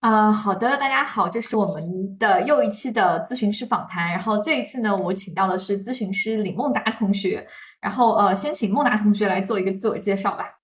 [0.00, 4.10] 啊、好的，大家好，这是我们的又一期的咨询师访谈。
[4.10, 7.46] 然后这一次呢，我请到的是咨询师李梦达同学。
[7.82, 10.58] 然后呃，先请梦达同学来做一个自我介绍吧。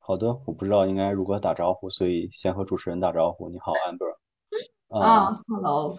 [0.00, 3.48] 好的，我不知道应该如何打招呼，所以先和主持人打招呼。
[3.48, 4.16] 你好，Amber。
[4.90, 5.96] 嗯啊，Hello。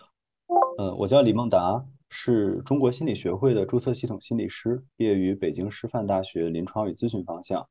[0.79, 7.65] 嗯，我叫李梦达，是中国心理学会的注册系统心理师，毕业于北京师范大学临床与咨询方向。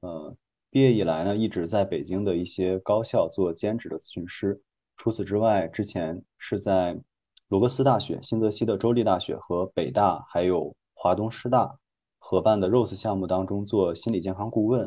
[0.00, 0.32] 呃，
[0.76, 4.60] 毕业以来呢，一直在北京的一些高校做兼职的咨询师。
[4.98, 7.00] 除此之外，之前是在
[7.48, 11.74] 罗格斯大学、新泽西的州立大学和北大，还有华东师大
[12.18, 14.86] 合办的 ROSE 项目当中做心理健康顾问。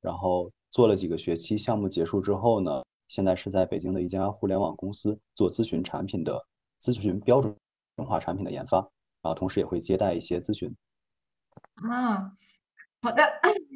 [0.00, 6.42] 然后做了几个学期，项目结束之后呢，现在是在北京的一家互联网公司做咨询产品的
[6.80, 7.54] 咨询标准
[7.98, 8.78] 化产品的研发，
[9.20, 10.74] 然后同时也会接待一些咨询。
[11.86, 12.32] 啊，
[13.02, 13.22] 好的。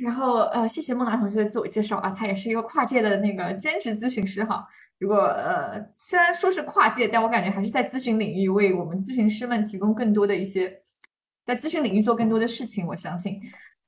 [0.02, 4.66] 然后呃，谢谢孟达同学的自我介绍啊，他也是一个跨界的那个兼职咨询师哈。
[4.98, 10.76] 如果呃，虽然说是跨界，但我感觉还是在咨询领域为我们咨询师们提供更多的一些，
[11.46, 13.40] 在咨询领域做更多的事情，我相信。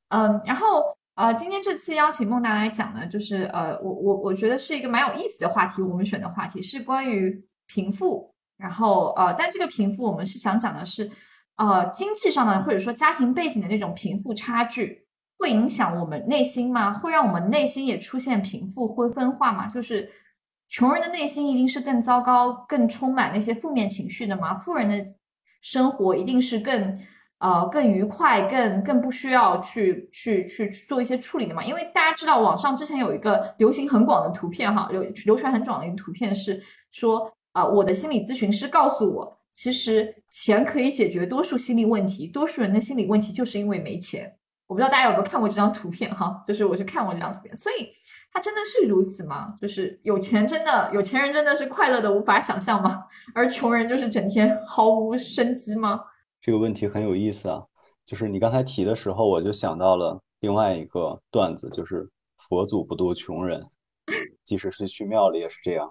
[0.09, 0.85] 嗯，然后
[1.17, 5.83] 呃，今天这次邀请孟达来讲呢，就是呃，我我我觉得是一个蛮有意思的话题。
[5.83, 11.11] 我们选的话题是关于贫富，然后呃，但这个贫富我们是想讲的是
[11.57, 15.04] 呃经济上的或者说家庭背景的那种贫富差距，
[15.45, 16.91] 会影响我们内心吗？
[16.91, 19.67] 会让我们内心也出现贫富会分化吗？
[19.69, 20.09] 就是
[20.71, 24.55] 穷人的内心一定是更糟糕、更充满那些负面情绪的吗？
[24.55, 25.05] 富人的
[25.61, 26.99] 生活一定是更
[27.41, 31.63] 呃更愉快、更更不需要去去去做一些处理的嘛？
[31.63, 36.59] 因为大家知道，网上之前有一个流行很广的图片哈，流流传很广的一个图片是
[36.91, 44.37] 说啊、我的心理咨询师告诉我，其实钱可以解决多数心理问题，多数人的心理问题就是因为没钱。
[44.67, 47.89] 我不知道大家有没有看过这张图片哈，就是我是看过这张图片，所以
[48.33, 49.57] 它真的是如此吗？
[49.61, 53.05] 就是有钱真的有钱人真的是快乐的无法想象吗？
[53.35, 56.01] 而穷人就是整天毫无生机吗？
[56.41, 57.63] 这个问题很有意思啊，
[58.07, 63.67] 就是你刚才提的时候，我就想到了另外一个段子，就是佛祖不渡穷人，
[64.45, 65.91] 即使是去庙里也是这样。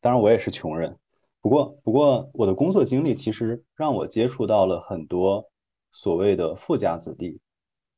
[0.00, 0.96] 当然，我也是穷人，
[1.40, 5.48] 不过不过我的工作经历其实让我接触到了很多
[5.92, 7.40] 所谓的富家子弟，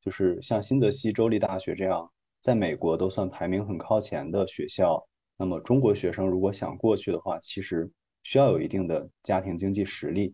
[0.07, 2.09] 就是像新泽西州立大学这样，
[2.41, 5.05] 在美国都算排名很靠前的学校。
[5.37, 7.91] 那么中国学生如果想过去的话，其实
[8.23, 10.33] 需要有一定的家庭经济实力，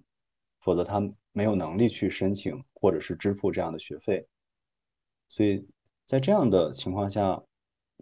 [0.60, 1.00] 否则他
[1.32, 4.26] 没有能力去申请或者是支付这样的学费。
[5.30, 5.66] 所以
[6.04, 7.42] 在这样的情况下，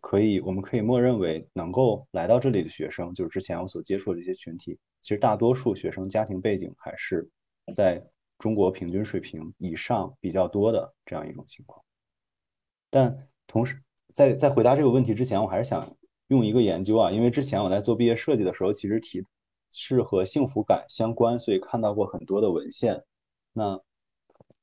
[0.02, 7.30] 可以我们可以默认为能够来到这里的学生，就是之前我所接触的这些群体，其实大多数学生家庭背景还是
[7.76, 8.04] 在
[8.40, 11.80] 中国平均水平以上比较多的这样一种情况。
[12.90, 13.80] 但同时，
[14.12, 15.96] 在在回答这个问题之前，我还是想
[16.26, 19.24] 用一个研究啊，因为之前我在做毕业设计的时候，其实提
[19.70, 23.04] 是和幸福感相关，所以看到过很多的文献。
[23.52, 23.80] 那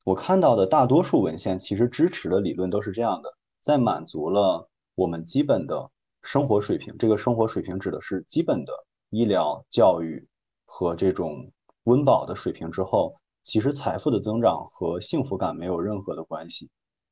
[0.03, 5.89] 我看到的大多数文献其实支持的理论都是这样的，在满足了我们基本的
[6.23, 8.73] 生活水平，这个生活水平指的是基本的
[9.09, 10.27] 医疗、教育
[10.65, 11.49] 和这种
[11.83, 13.15] 温饱的水平之后，
[13.47, 16.69] 其实财富的增长和幸福感没有任何的关系。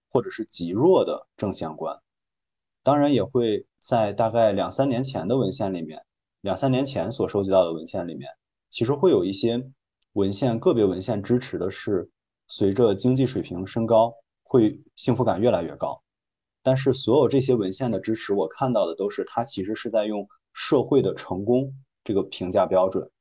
[0.10, 1.94] 或者是极弱的正相关。
[2.84, 6.02] 当然，也会在大概两三年前的文献里面，
[6.40, 8.32] 两三年前所收集到的文献里面，
[8.70, 9.62] 其实会有一些
[10.14, 12.10] 文献，个别文献支持的是，
[12.48, 14.14] 随着经济水平升高，
[14.44, 16.02] 会幸福感越来越高。
[16.64, 21.70] 但是所有这些文献的支持，我看到的都是它其实是在用社会的成功
[22.06, 23.12] 这个评价标准，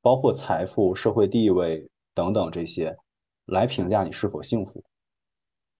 [0.00, 2.96] 包括财富、社会地位等等这些，
[3.46, 4.82] 来评价你是否幸福。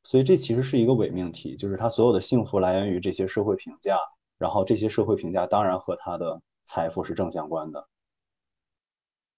[0.05, 3.97] 所以这其实是一个伪命题，就是他所有的幸福来源于这些社会评价，
[4.37, 7.89] 然后这些社会评价当然和他的财富是正相关的。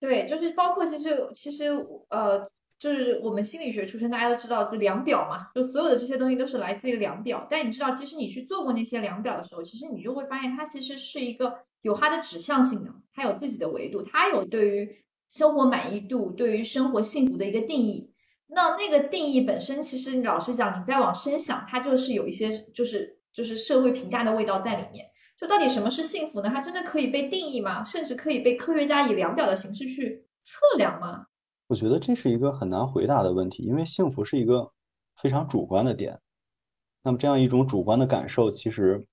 [0.00, 1.66] 对，就是包括其实其实
[2.08, 2.46] 呃，
[2.78, 7.46] 就是我们心理学出身，大家都知道，这量表嘛，就所有的这些东西都是来自于量表。
[7.50, 14.96] 但你知道，其实你去做过那些量表的时候，其实你就会发现，它其实是一个有它的指向性的，它有自己的维度，它有对于
[15.34, 18.08] 生活满意度、对于生活幸福的一个定义。
[18.46, 25.04] 那那个定义本身，其实你老实讲，你再往深想，它就是有一些就是就是社会评价的味道在里面。
[25.36, 26.48] 就到底什么是幸福呢？
[26.54, 27.82] 它真的可以被定义吗？
[27.82, 31.26] 甚至可以被科学家以量表的形式去测量吗？
[31.66, 34.70] 我觉得这是一个很难回答的问题，因为幸福是一个
[35.16, 36.16] 非常主观的点。
[37.02, 39.04] 那么这样一种主观的感受，其实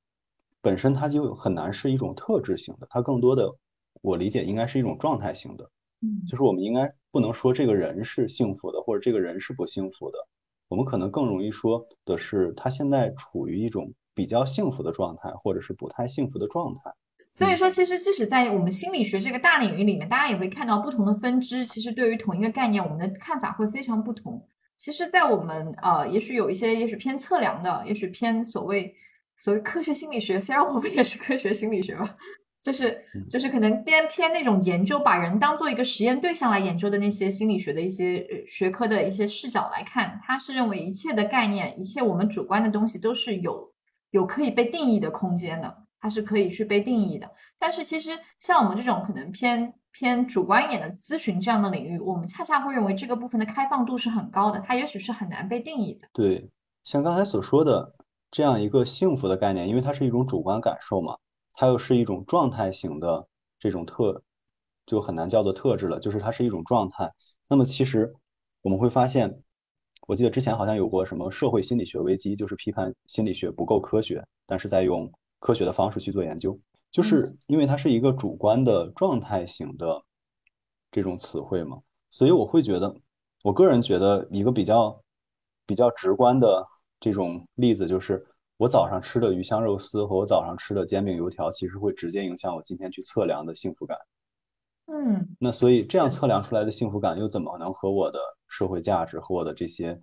[0.61, 3.49] 本身它就很难是一种特质性的，它更多的
[4.03, 5.67] 我理解应该是一种状态性的。
[6.01, 10.17] 嗯就是我们应该不能说这个人是幸福的，或者这个人是不幸福的，
[10.67, 16.91] 我们可能更容易说的是他现在处于一种比较幸福的状态，或者是不太幸福的状态。
[17.29, 21.65] 所以说，其实即使在我们心理学这个大领域里面，大家也会看到不同的分支。
[21.65, 24.45] 其实对于同一个概念，我们的看法会非常不同。
[24.75, 28.93] 其实，在我们呃，也许有一些，也许偏测量的，也许偏所谓
[29.37, 32.17] 所谓科学心理学，虽然我们也是科学心理学吧。
[32.61, 43.73] 就是就是可能偏偏那种研究，把人当做一个实验对象来研究的那些心理学的一些学科的一些视角来看，他是认为一切的概念，一切我们主观的东西都是有
[44.11, 47.27] 有可以被定义的空间的，它是可以去被定义的。
[47.57, 56.07] 但是其实像我们这种可能偏偏主观一点的咨询这样的领域，我们恰恰会认为这个部分的开放度是很高的，它也许是很难被定义的。
[56.13, 56.47] 对，
[56.83, 57.95] 像刚才所说的
[58.29, 61.17] 这样一个幸福的概念，因为它是一种主观感受嘛。
[61.61, 63.27] 它又是一种状态型的
[63.59, 64.19] 这种特，
[64.87, 65.99] 就很难叫做特质了。
[65.99, 67.07] 就是它是一种状态。
[67.47, 68.11] 那么其实
[68.63, 69.43] 我们会发现，
[70.07, 76.59] 我记得之前好像有过什么社会心理学危机，就是批判心理学不够科学，但是在用科学的方式去做研究，
[76.89, 80.01] 就是因为它是一个主观的状态型的
[80.91, 81.79] 这种词汇嘛。
[82.09, 82.91] 所以我会觉得，
[83.43, 84.99] 我个人觉得一个比较
[85.67, 86.67] 比较直观的
[86.99, 88.25] 这种例子就是。
[88.61, 93.97] 我早上吃的鱼香肉丝和我早上吃的煎饼油条，其实会直接影响我今天去测量的幸福感。
[94.85, 99.99] 嗯，那所以这样测量出来的幸福感，又怎么能和我的社会价值和我的这些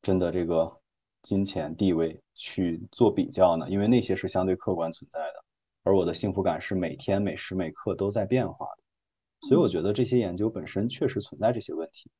[0.00, 0.74] 真的这个
[1.20, 3.68] 金钱地位去做比较呢？
[3.68, 5.44] 因为那些是相对客观存在的，
[5.82, 9.46] 而我的幸福感是每天每时每刻都在变化的。
[9.46, 12.10] 所以我觉得这些研究本身确实存在这些问题。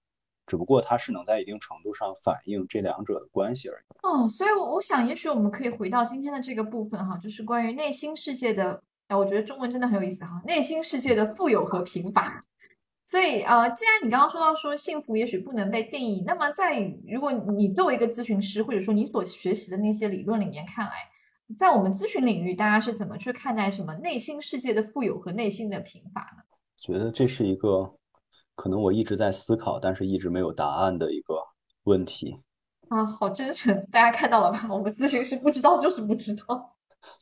[0.48, 3.84] 只不过它是能在一定程度上反映这两者的关系而已。
[4.02, 8.82] 哦，所以，我我想，也许我们可以回到今天的这个部分哈，就是关于内心世界的。
[9.08, 12.42] 哎，我觉得中文真的很有意思哈，内心世界的富有和贫乏。
[13.04, 20.92] 所以，呃，既然你刚刚说到说幸福也许不能被定义，那么在如果你作为一个咨询师，或者说你所学习的那些理论里面看来，
[21.56, 26.42] 在我们咨询领域，大家是怎么去看待什么内心世界的富有和内心的贫乏呢？
[26.76, 27.97] 觉得这是一个。
[28.58, 31.36] 可能我一直在思考，但是一直没有答案的一个
[31.84, 32.36] 问题
[32.88, 33.80] 啊，好真诚！
[33.88, 34.66] 大家看到了吧？
[34.74, 36.76] 我们咨询师不知道就是不知道。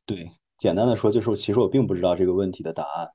[0.06, 3.12] 对，简单的说就是，其实我并不知道这个问题的答案，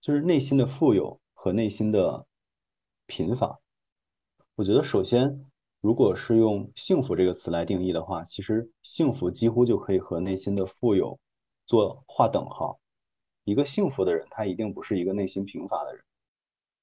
[0.00, 2.24] 就是内心的富有和内心的
[3.06, 3.60] 贫乏。
[4.54, 5.44] 我觉得，首先，
[5.82, 11.18] 如果是用幸福这个词来定义的话，其实幸福几乎就可以和内心的富有
[11.66, 12.80] 做划等号。
[13.44, 16.02] 一个幸福的人，他一定不是一个内心贫乏的人。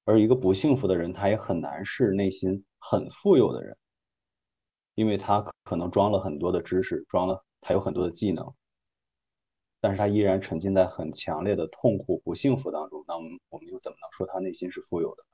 [0.04, 3.76] 而一个不幸福的人，他也很难是内心很富有的人，
[4.94, 8.52] 因为他可能装了很多的知识，装了他有很多的技能，
[9.80, 13.04] 但是他依然沉浸在很强烈的痛苦、不幸福当中。
[13.08, 15.24] 那我们我们又怎么能说他内心是富有的？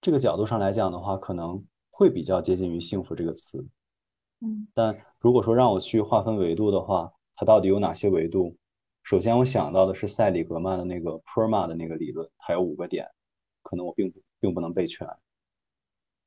[0.00, 3.62] 这个角度上来讲的话，可能会比较接近于幸福这个词。
[4.40, 8.56] 嗯，但如果说让我去划分维度的话，它到底有哪些维度？
[9.02, 13.06] 首先我想到的是塞里格曼的那个 PERMA 的那个理论，它有五个点。
[13.66, 15.04] 可能我并不并不能背全，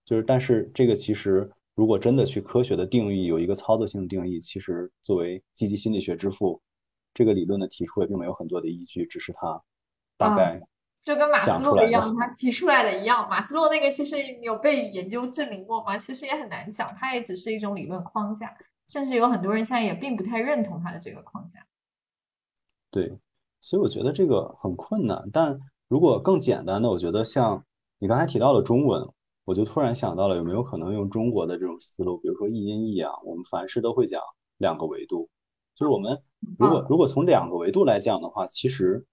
[0.03, 6.61] 就是但是这个其实如果真的去科学的定义，有一个操作性的定义，其实作为积极心理学之父，
[7.13, 9.63] 这个理论的提出也并没有很多的依据，只是他
[10.17, 10.61] 大概
[11.05, 13.29] 就跟马斯洛一样，他提出来的一样。
[13.29, 15.97] 马斯洛那个其实有被研究证明过吗？
[15.97, 18.53] 其实也很难讲，它也只是一种理论框架，
[18.89, 21.65] 甚至有很多人现在也并不太认同他的这个框架。
[22.91, 23.17] 对，
[23.61, 25.57] 所以我觉得这个很困难，但。
[25.89, 27.65] 如果更简单的，我觉得像
[27.97, 29.05] 你刚才提到了中文，
[29.43, 34.21] 我就突然想到了有没有可能用中国的这种思路，比如说一阴一阳，我们凡事都会讲
[34.59, 35.27] 两个维度，
[35.73, 36.21] 就是我们
[36.59, 39.03] 如果如果从两个维度来讲的话，其实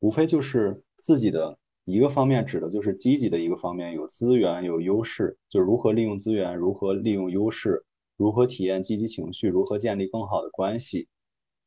[0.00, 7.84] 无非就是自己的一个方面指的就是积极的一个方面，有资源有优势，就是如何利用资源，如何利用优势，
[8.16, 11.06] 如何体验积极情绪，如何建立更好的关系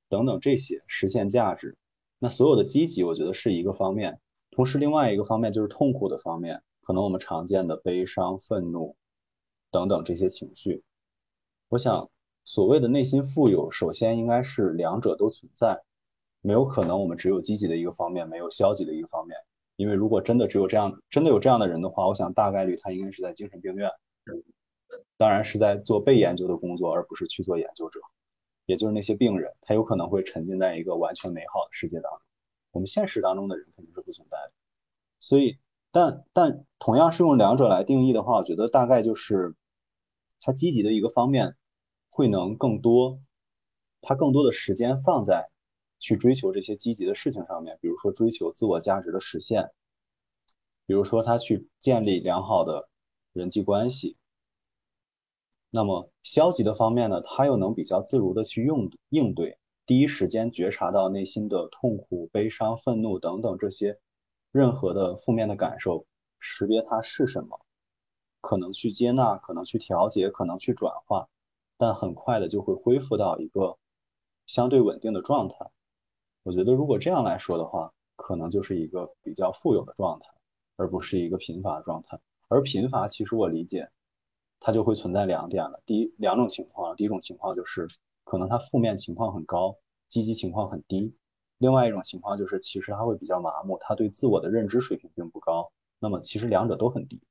[0.10, 1.77] 等等这些实现价值。
[2.17, 4.19] 那所有的积极，我觉得是一个方面。
[4.51, 8.96] 同时，另外一个方面就是痛苦的方面，可能我们常见的悲伤、愤怒
[9.72, 10.84] 等等这些情绪。
[11.70, 12.10] 我想，
[12.43, 15.81] 所谓的内心富有，首先应该是两者都存在，
[16.41, 19.38] 没有可能我们只有积极的一个方面，没有消极的一个方面。
[19.77, 23.89] 因为如果真的只有这样，真的有这样的人的话，我想大概率他应该是在精神病院，
[25.17, 28.01] 当然是在做被研究的工作，而不是去做研究者。
[28.65, 32.22] 也就是那些病人，他有可能会沉浸在一个完全美好的世界当中。
[32.71, 34.51] 我们现实当中的人肯定是不存在的，
[35.19, 35.57] 所以，
[35.91, 39.55] 但但同样是用两者来定义的话，我觉得大概就是，
[40.39, 41.55] 他积极的一个方面
[42.09, 43.19] 会能更多，
[44.01, 45.49] 他更多的时间放在
[45.99, 49.71] 去追求这些积极的事情上面，比如说追求自我价值的实现，
[50.85, 52.89] 比如说他去建立良好的
[53.33, 54.17] 人际关系。
[55.69, 59.57] 那么消极的方面呢，他又能比较自如的去用应对。
[59.91, 64.00] 第一时间觉察到内心的痛苦、悲伤、愤怒等等这些
[64.50, 66.05] 任何的负面的感受，
[66.39, 67.60] 识别它是什么，
[68.39, 71.27] 可能去接纳，可能去调节，可能去转化，
[71.77, 73.77] 但很快的就会恢复到一个
[74.45, 75.57] 相对稳定的状态。
[76.43, 80.27] 我觉得如果这样来说的话，可能就是一个比较富有的状态，
[80.77, 82.17] 而不是一个贫乏的状态。
[82.48, 83.89] 而贫乏，其实我理解，
[84.62, 85.83] 它就会存在两点了。
[85.86, 87.86] 第一，两种情况，第一种情况就是
[88.24, 89.75] 可能它负面情况很高，
[90.11, 91.13] 积极情况很低；
[91.59, 95.71] 另外一种情况就是其实他会比较麻木，他对自我的认知水平并不高。
[95.99, 97.21] 那么其实两者都很低。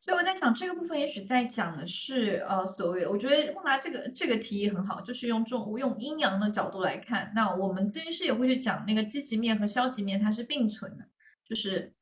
[0.00, 7.32] 所以我在想，这个部分也许在讲的是，呃，所谓我觉得孟达这个这个提议很好，就是用重用阴阳的角度来看。
[7.34, 11.06] 那我们咨询师也会去讲那个积极面和消极面，它是并存的，
[11.44, 11.92] 就是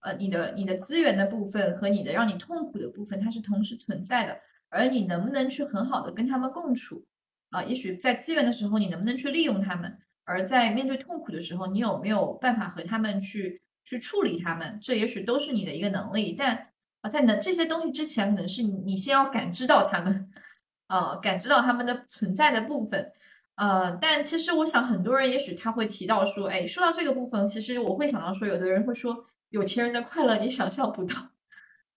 [0.00, 4.38] 呃，你的你的资源的部分和你的让你痛苦的部分，它是同时存在的。
[4.68, 7.04] 而你能不能去很好的跟他们共处
[7.52, 7.62] 啊？
[7.62, 9.88] 也许在资源的时候，你能不能去利用他们；
[10.24, 14.76] 而在面对痛苦的时候，你有没有办法和他们去去处理他们？
[14.82, 16.66] 这也许都是你的一个能力，但。
[17.02, 20.30] 啊，在能这些东西之前，可能是你先要感知到他们，
[20.86, 23.10] 啊，感知到他们的存在的部分，
[23.56, 31.31] 呃，但其实我想，很多人也许他会提到说，哎，说到这个部分，其实我会想到说，有的人会说，有钱人的快乐你想象不到，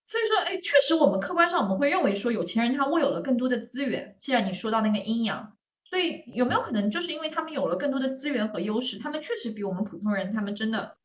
[0.06, 4.14] 所以说，哎，确实，我们客观上我们会认为说，有钱人他握有了更多的资源。
[4.18, 10.96] 既然你说到那个阴阳，所以有没有可能就是因为他们有了更多的资源和优势，他们确实比我们普通人，他们真的，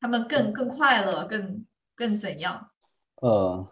[0.00, 2.70] 他们更更快乐，更更怎样？
[3.16, 3.68] 呃，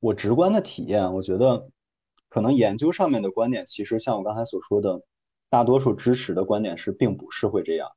[0.00, 1.68] 我直观的体验，我觉得
[2.28, 5.00] 可能研究上面的观点，其实像我刚才所说的，
[5.48, 7.88] 大多数支持的观点是并不是会这样，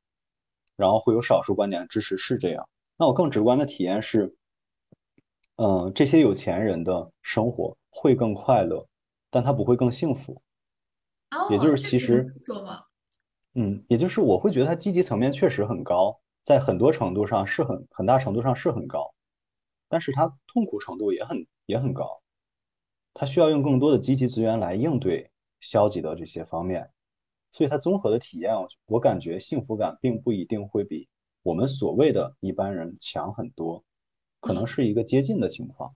[0.76, 2.68] 然后会有少数观点支持是这样。
[2.96, 4.36] 那我更直观的体验是，
[5.56, 8.86] 嗯，这些有钱人的生活会更快乐，
[9.30, 10.40] 但他不会更幸福。
[11.50, 12.32] 也就是其实，
[13.54, 19.12] 嗯，也就是我会觉得他积极层面确实很高，在很多程度上是很很大程度上是很高。
[19.88, 22.20] 但是他痛苦程度也很也很高，
[23.12, 25.30] 他需要用更多的积极资源来应对
[25.60, 26.90] 消极的这些方面，
[27.52, 31.08] 所以他综合的体验，我我感觉幸福感并不一定会比
[31.42, 33.84] 我们所谓的一般人强很多，
[34.44, 35.94] 可能是一个接近的情况。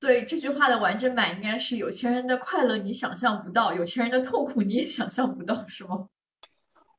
[0.00, 6.06] 对这句话的完整版应该是：有钱人的快乐你想象不到，有钱人的痛苦你也想象不到，是吗？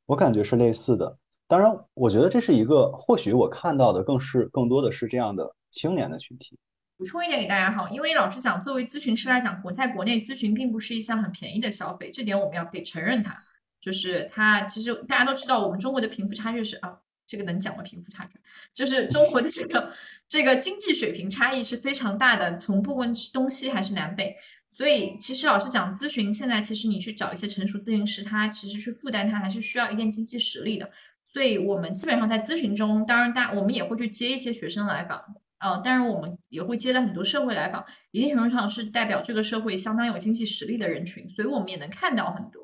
[0.05, 1.17] 我感觉是类似的。
[1.47, 5.55] 当然，我觉得这是一个，或许我看到的更是更多的是这样的。
[5.71, 6.57] 青年的群体，
[6.95, 13.37] 补充一点给大家哈，因为老实讲，作为咨询师来讲，我在国内咨询并不是一项很便宜的消费，这点我们要可以承认它。
[13.81, 17.83] 就是它其实大家都知道，我们中国的贫富差距是啊，这个能讲吗？
[17.83, 18.39] 贫富差距
[18.73, 19.91] 就是中国的这个
[20.27, 24.35] 这个经济水平差异是非常大的，从不管东西还是南北。
[24.71, 30.89] 所以其实老实讲，咨询现在其实你去找一些成熟咨询师，他其实去负担他还是需要一定经济实力的。
[31.23, 35.21] 所以我们基本上在咨询中，当然大我们也会去接一些学生来访。
[35.59, 42.61] 呃，当然我们也会接到很多社会来访，一定程度上是代表这个社会相当有经济实力的人群，所以我们也能看到很多。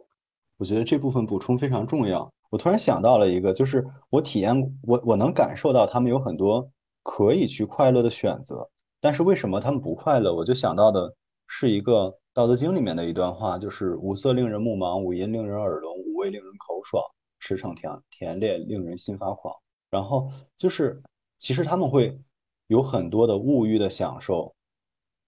[0.58, 2.32] 我觉得这部分补充非常重要。
[2.50, 4.53] 我突然想到了一个，就是我体验，
[4.84, 6.70] 我我能感受到他们有很多
[7.03, 10.34] 可以去快乐的选择，但是为什么他们不快乐？
[10.34, 11.13] 我就想到的
[11.48, 17.03] 是一个《道德经》里面的一段话，就是五色令人目盲，五音令人耳聋，五味令人口爽，
[17.39, 19.55] 驰骋甜甜猎令人心发狂。
[19.89, 21.01] 然后就是
[21.38, 22.20] 其实他们会。
[22.67, 24.55] 有很多的物欲的享受，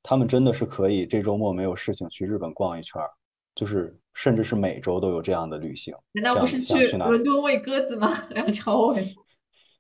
[0.02, 3.10] 他们真的是可以这周末没有事情去日本逛一圈儿，
[3.54, 5.94] 就是甚至是每周都有这样的旅行。
[6.14, 8.26] 难道不是去伦敦喂鸽子吗？
[8.32, 9.14] 梁朝伟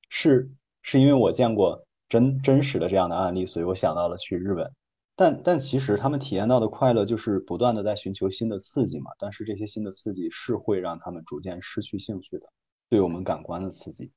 [0.09, 0.51] 是
[0.83, 4.71] 是因为我见过真真实的这样的案例，所以我想到了去日本。
[5.15, 9.09] 但但其实他们体验到的快乐就是不断的在寻求新的刺激嘛。
[9.17, 12.45] 但是这些新的刺激是会让他们逐渐失去兴趣的。
[12.89, 14.11] 对我们感官的刺激，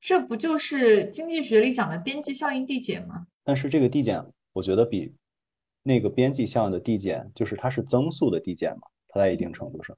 [0.00, 3.26] 这不就是经济学里讲的边际效应递减吗？
[3.42, 5.14] 但是这个递减，我觉得比
[5.82, 9.94] 那个边际效应的递减，就是它是增速的递减嘛，它在一定程度上，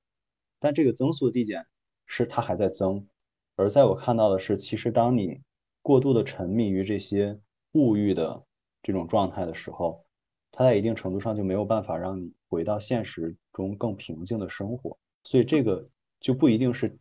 [0.58, 1.64] 但这个增速递减
[2.06, 3.06] 是它还在增，
[3.54, 5.40] 而在我看到的是，其实当你
[5.86, 7.38] 过度的沉迷于这些
[7.74, 8.42] 物欲的
[8.82, 10.04] 这种状态的时候，
[10.50, 15.88] 它在一定程度上就没有办法让你回到现实中更平静的生活，所以这个
[16.18, 16.98] 就不一定是。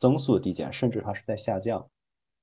[0.00, 1.84] 增速的递减，甚至它是在下降。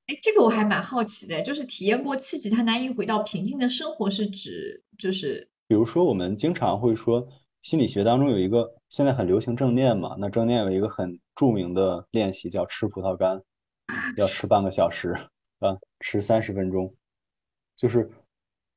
[0.08, 7.26] 哎，这个我还蛮好奇的，就是体验过刺激，它难以回到平静的生活，是指就是，比如说我们经常会说，
[7.62, 13.42] 心理学当中有一个现在很流行正念嘛，那正念有一个很著名的练习叫吃葡萄干，
[14.18, 15.16] 要吃半个小时，
[15.60, 16.94] 啊，吃三十分钟，
[17.76, 18.10] 就是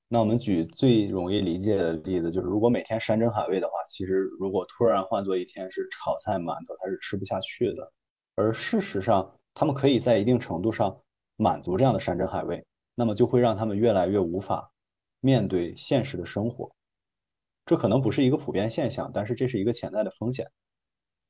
[0.08, 7.92] 那我们举最容易理解的例子，就是如果每天山珍海味的话，其实如果突然换做一天是炒菜馒头，他是吃不下去的。
[8.36, 10.96] 而事实上，他们可以在一定程度上
[11.36, 14.70] 满足这样的山珍海味，那么就会让他们越来越无法
[15.20, 16.70] 面对现实的生活。
[17.66, 20.50] 这可能不是一个普遍现象，但是这是一个潜在的风险。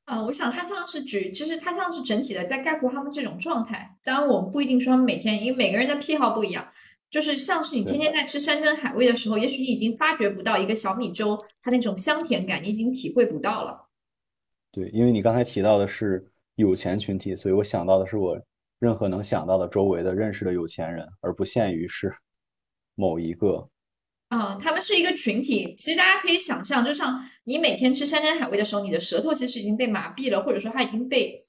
[0.09, 3.95] 啊，我想它像是举，就是它像是整体的在概括他们这种状态。
[4.03, 6.67] 当然，我们不一定说他们每天，因为每个人的癖好不一样。
[7.11, 13.87] 就是像是你天天在吃山珍海味的时候，也许你已经发觉不到一个小米粥它那种香甜感，你已经体会不到了。
[14.71, 18.41] 对，因为你刚才提到的是有钱群体，所以我想到的是我
[18.79, 22.11] 任何能想到的周围的认识的有钱人，而不限于是
[22.95, 23.69] 某一个。
[24.29, 25.75] 啊，他们是一个群体。
[25.77, 31.39] 其实大家可以想象，就像你每天吃山珍海味的时候，你的舌头其实已经被麻痹了，或者说它已经被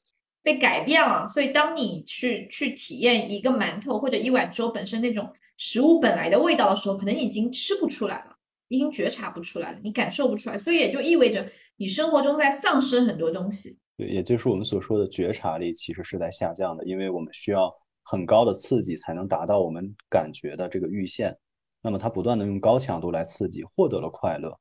[0.43, 1.31] 被改变了。
[1.33, 5.33] 所以当你去去体验一个馒头或者一碗粥本身那种。
[5.63, 8.35] 食物本来的味道的时候，可能已经吃不出来了，
[8.69, 11.47] 已经觉察不出来了，你感受不出来，所以也就意味着
[11.77, 13.77] 你生活中在丧失很多东西。
[13.99, 17.71] 对，也就是我们所说的觉察力其实是在下降的，因为我们需要
[18.05, 21.37] 很高的刺激才能达到我们感觉的这个阈限。
[21.81, 24.59] 那么它不断的用高强度来刺激，获得了快乐，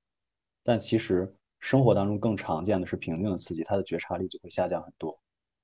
[0.64, 5.20] 但其实生活当中更常见的是平静的刺激，它的觉察力就会下降很多，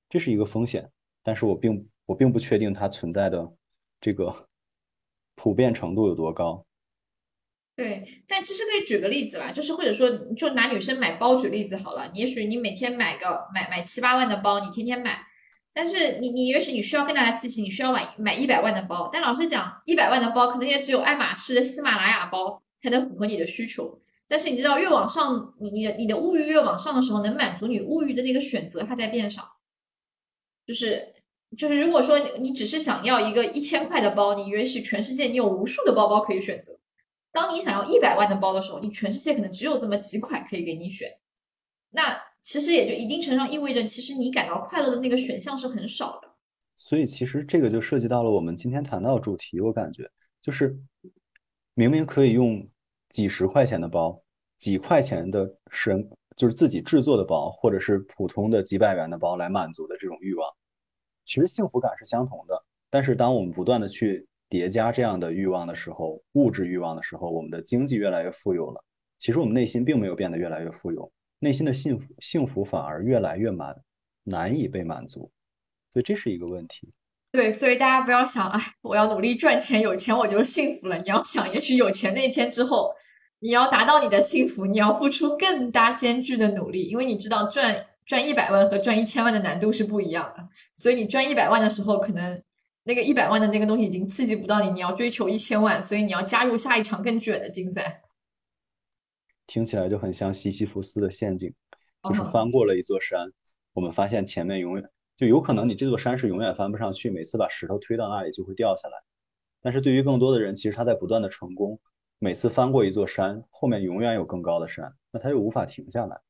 [0.10, 0.92] 这是一个风险。
[1.24, 3.54] 但是我并我并不确定它存在的
[4.00, 4.48] 这个。
[5.38, 6.66] 普遍程度有多高？
[7.76, 12.10] 对，但其实可以举个例子啦，就是或者说，就拿女生买包举例子好了。
[12.14, 15.25] 也许你每天买个买买七八万的包，你天天买，
[15.76, 19.10] 但是你你也许你需要更大的刺激，你需要买买一百万的包。
[19.14, 24.00] 但老实讲，一百万的包可能也只有爱马仕、喜马拉雅包才能符合你的需求。
[24.28, 29.58] 但是你知道，越往上，你你的你的物欲越往上的时候，能满足你物欲的那个选择，它在变少，
[30.66, 31.14] 就是。
[31.56, 36.78] 就是如果说你只是想要一个一千块的包，你也许全世界你有无数的包包可以选择。
[37.32, 41.10] 当你想要一百万的包的时候，你全世界可能只有这么几款可以给你选。
[41.92, 46.30] 那其实也就一定程度上意味着，其实你感到快乐的那个选项是很少的。
[46.76, 50.08] 所以其实这个就涉及到了我们今天谈到的主题，我感觉
[50.40, 50.78] 就是
[51.74, 52.70] 明明可以用
[53.10, 54.22] 几十块钱的包、
[54.60, 60.48] 几块钱的神就是自己制作的包，或者是普通的几百元的包来满足的这种欲望。
[61.24, 68.84] 其实幸福感是相同的，但是当我们不断的去叠加这样的欲望的时候，物质欲望的时候，我们的经济越来越富有了。
[69.18, 73.76] 其实我们内心并没有变得越来越富有，内心的幸福幸福反而越来越满，
[74.24, 75.32] 难以被满足。
[75.94, 76.92] 所以这是一个问题。
[77.32, 80.98] 对，所以大家不要想，哎，我要努力赚钱，有钱我就幸福了。
[80.98, 82.92] 你要想，也许有钱那一天之后，
[83.40, 87.86] 你要达到你的幸福，你要付出更大艰巨的努力，因为你知道赚。
[88.06, 92.40] 赚一百万和赚一千万的难度是不一样的，所以你赚一百万的时候，可能
[92.84, 98.04] 那个一百万的那个东西已经刺激不到你，你要追求一千万，所以你要加入下一场更卷的竞赛。
[99.48, 101.54] 听起来就很像西西弗斯的陷阱，
[102.04, 103.32] 就是翻过了一座山，
[103.74, 108.98] 我们发现前面永远就有可能你这座山是永远翻不上去，每次把石头推到那里就会掉下来。
[109.62, 111.80] 但是对于更多的人，其实他在不断的成功，
[112.20, 116.22] 每次翻过一座山，后面永远有更高的山，那他又无法停下来。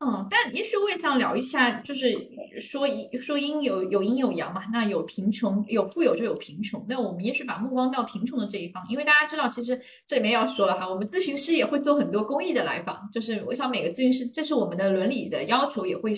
[0.00, 2.12] 嗯，但也许我也想聊一下，就是
[2.60, 2.86] 说
[3.18, 16.12] 说阴有有阴有阳嘛，那有贫穷有富有就有贫穷，那我们也许把目光到贫穷的这一方，因为大家知道，其实这里面要说了哈，我们咨询师也会做很多公益的来访，就是我想每个咨询师，这是我们的伦理的要求，也会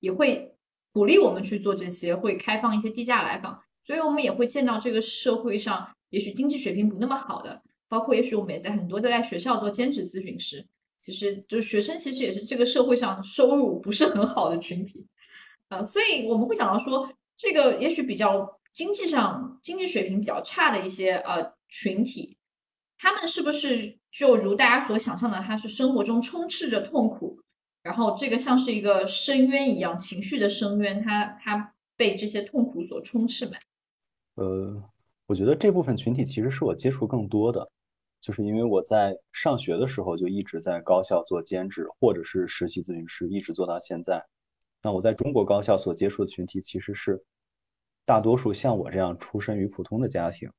[0.00, 0.54] 也会
[0.92, 10.64] 鼓励我们去做这些，会开放一些低价来访，所以我们也会见到这个社会上也许经济水平不那么好的，包括也许我们也在很多在学校做兼职咨询师。
[11.04, 15.06] 其实就是学生，其实也是这个社会上收入不是很好的群体，
[15.68, 22.38] 呃，所以我们会讲到说，这个也许比较经济上经济水平比较差的一些呃群体，
[22.96, 27.38] 他们是不是就如大家所想象的，他是生活中充斥着痛苦，
[27.82, 33.60] 然后这个像是一个深渊一样，情绪的深渊，他他被这些痛苦所充斥满。
[34.36, 34.82] 呃，
[35.26, 37.70] 我觉得这部分群体其实是我接触更多的。
[38.24, 44.24] 就是因为我在上学的时候就一直在高校做兼职，或者是实习咨询师，一直做到现在。
[44.82, 47.22] 那我在中国高校所接触的群体其实是
[48.06, 50.50] 大多数像我这样出身于普通的家庭。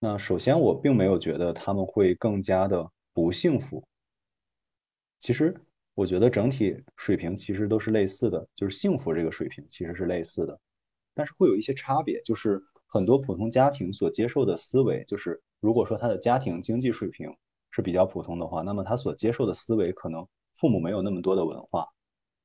[0.00, 2.84] 那首先我并没有觉得他们会更加的
[3.14, 3.84] 不幸福。
[5.20, 5.54] 其实
[5.94, 10.58] 我觉得整体水平其实都是类似的，就是幸福这个水平其实是类似的，
[11.14, 15.40] 但是会有一些差别，就是很多普通家庭所接受的思维就是。
[15.60, 17.30] 如果说他的家庭经济水平
[17.70, 21.86] 是比较普通的话，那么他所接受的思维可能父母没有那么多的文化，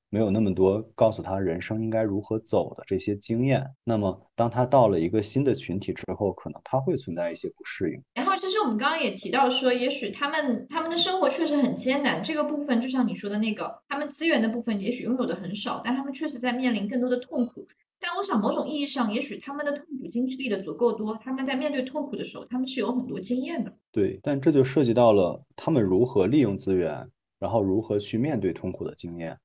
[0.09, 3.65] 没有那么多告诉他人生应该如何走的这些经验。
[3.83, 8.01] 那么，当他到了一个新的群体之后，可能他会存在一些不适应。
[8.13, 17.67] 然后，其实我们刚刚也提到说，也许他们他们的生活确实很艰难，这个部分就像你说的那个，他们资源的部分也许拥有的很少，但他们确实在面临更多的痛苦。
[18.07, 23.75] 但我想，某种意义上，也许他们的痛苦经历的足够多，他们在面对痛苦的时候，他们是有很多经验的。
[23.91, 29.35] 对，但这就涉及到了他们如何利用资源，然后如何去面对痛苦的经验。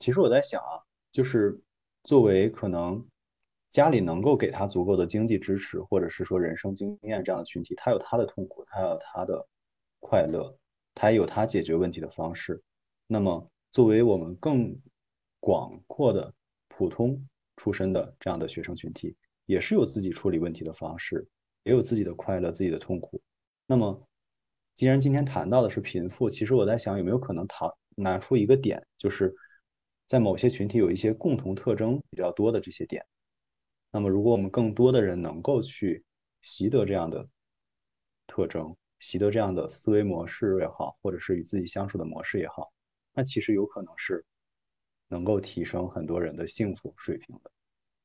[0.00, 1.56] 其实我在想啊，就是
[2.02, 3.06] 作为可能
[3.70, 9.46] 家里能够给他足够的经济支持，或者是说人生经验这样的群体，他有他的痛苦，他有他的
[10.00, 10.52] 快乐，
[10.92, 12.60] 他也有他解决问题的方式。
[13.06, 14.76] 那么，作为我们更
[15.38, 16.34] 广阔的
[16.66, 17.24] 普通。
[17.56, 19.14] 出身的这样的学生群体，
[19.46, 21.26] 也是有自己处理问题的方式，
[21.64, 23.20] 也有自己的快乐、自己的痛苦。
[23.66, 24.08] 那么，
[24.74, 29.34] 既然今天谈到的是贫富，其实我在想，有没有可能谈拿出一个点，就是
[30.06, 33.04] 在某些群体有一些共同特征比较多的这些点。
[33.90, 36.02] 那么，如果我们更多的人能够去
[36.40, 37.28] 习得这样的
[38.26, 42.72] 特征，习得这样的思维模式也好，或者是与自己相处的模式也好，
[43.12, 44.24] 那其实有可能是。
[45.12, 47.50] 能够提升很多人的幸福水平的。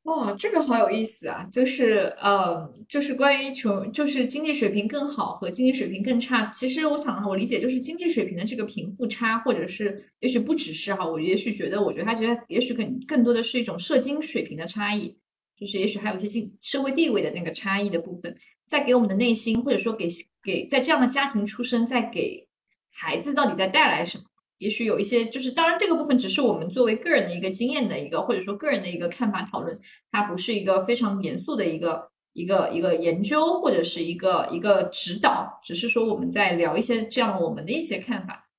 [0.03, 1.45] 哇，这个好有意思啊！
[1.51, 6.45] 就是呃，就是关于穷，就是经济水平更好和经济水平更差。
[6.53, 15.13] 其实我想，我理解就是经济水平的这个贫富差，或者是也许不只是哈，我也许觉得，我觉得他觉得也许更更多的是一种社经水平的差异，
[15.57, 18.33] 就是也许还有一些经社会地位的那个差异的部分，
[18.65, 20.07] 在给我们的内心，或者说给
[20.41, 22.47] 给在这样的家庭出生，在给
[22.89, 24.23] 孩子到底在带来什么？
[24.59, 29.79] 也许有一些，就是当然这个部分只是我们作为个人的一个经验的一个，或者说个人的一个看法讨论，
[30.11, 38.49] 它不是一个非常严肃的一个一个一个研究或者是一个一个指导，只是说我们在聊一些这样我们的一些看法。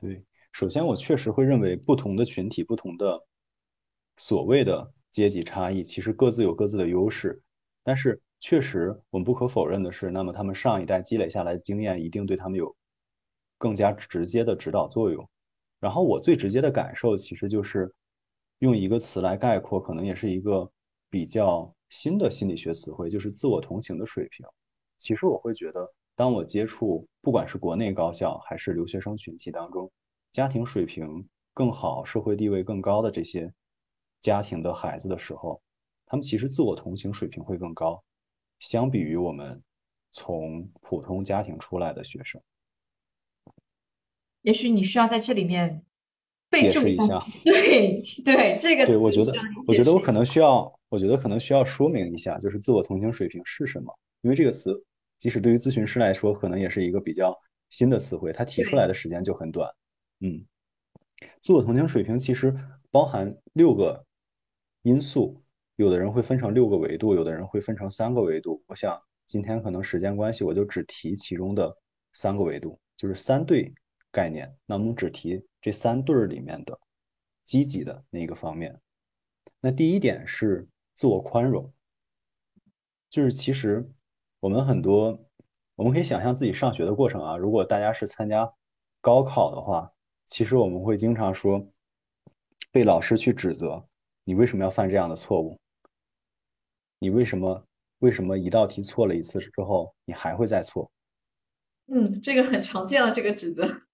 [0.00, 3.20] 对，首先我确实会认为不同的群体、不同的
[4.16, 7.42] 所谓的阶级差异，其实各自有各自的优势，
[7.84, 12.74] 但是确实我们不可否认的是，那么他们上一代积累下来的经验一定对他们有。
[13.58, 15.28] 更加直接的指导作用，
[15.80, 17.92] 然后我最直接的感受其实就是
[18.60, 20.70] 用一个词来概括，可能也是一个
[21.10, 24.46] 比较新的心理学词汇，就是自我同情的水平。
[24.96, 29.90] 其实我会觉得，当我接触不管是国内高校还是留学生群体当中，
[30.32, 33.52] 家庭水平更好、社会地位更高的这些
[34.20, 35.60] 家庭的孩子的时候，
[36.06, 38.02] 他们其实自我同情水平会更高，
[38.58, 39.62] 相比于我们
[40.10, 42.40] 从普通家庭出来的学生。
[44.42, 45.82] 也许你需要在这里面
[46.48, 49.32] 备注一下， 对对，这个对我觉得，
[49.66, 53.92] 我觉得我可能需要，我觉得可能需要说明一下，就是自我同情水平是什么？
[54.22, 54.72] 因为这个词，
[55.18, 57.36] 即使对于咨询师来说，可能也是一个比较
[57.70, 59.70] 新的词汇，它提出来的时间就很短。
[60.20, 60.44] 嗯，
[61.40, 62.54] 自我同情水平其实
[62.90, 64.04] 包含六个
[64.82, 65.42] 因素，
[65.76, 68.62] 有的人会分成六个维度，有的人会分成三个维度。
[68.66, 71.76] 我想今天可能时间关系，我就只提其中的
[72.12, 73.72] 三个维度，就是三对。
[74.18, 76.76] 概念，那我们只提这三对儿里面的
[77.44, 78.76] 积极的那个方面。
[79.60, 81.72] 那第一点是自我宽容，
[83.08, 83.88] 就是其实
[84.40, 85.16] 我们很多，
[85.76, 87.36] 我们可以想象自己上学的过程啊。
[87.36, 88.52] 如果大家是参加
[89.00, 89.88] 高考的话，
[90.26, 91.64] 其实我们会经常说
[92.72, 93.88] 被老师去指责，
[94.24, 95.56] 你为什么要犯这样的错误？
[96.98, 97.64] 你为什么
[98.00, 100.90] 为什么一道题错了一次之后，你还会再错？
[101.86, 103.87] 嗯，这个很常见了，这个指责。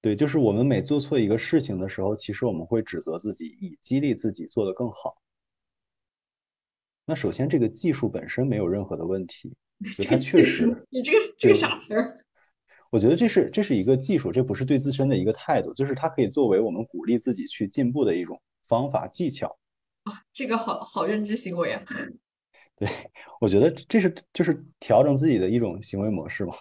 [0.00, 5.20] 对，就是我们每做错一个事情的时候，其实我们会指责自己，以激励自己做得更好。
[7.04, 9.56] 那首先，这个技术本身没有任何的问题，
[10.06, 10.66] 它确实。
[10.90, 12.24] 你这个这个啥词儿？
[12.90, 19.58] 我觉得这是这是一个技术，这不是对自身的一个态度，就是它可以作为我们鼓励自己去进步的一种方法技巧。
[20.04, 21.84] 啊，这个好好认知行为啊！
[22.76, 22.88] 对，
[23.40, 26.54] 我觉得这是就是调整自己的一种行为模式嘛。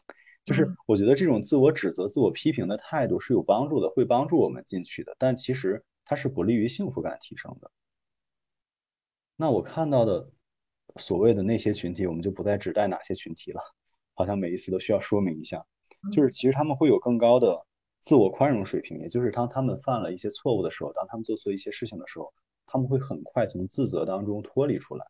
[0.47, 5.13] 就是我觉得这种自我指责、自我批评的态度是有帮助的，会帮助我们进去的。
[5.19, 7.69] 但其实它是不利于幸福感提升的。
[9.36, 10.31] 那我看到的
[10.95, 13.60] 所谓的那些群体，我们就不再指代哪些群体了。
[14.13, 15.65] 好像每一次都需要说明一下，
[16.13, 17.65] 就是其实他们会有更高的
[17.99, 22.33] 自我宽容水平，也就是当他们犯了一些错误的时候，当他们做错一些事情的时候，
[22.65, 25.05] 他们会很快从自责当中脱离出来。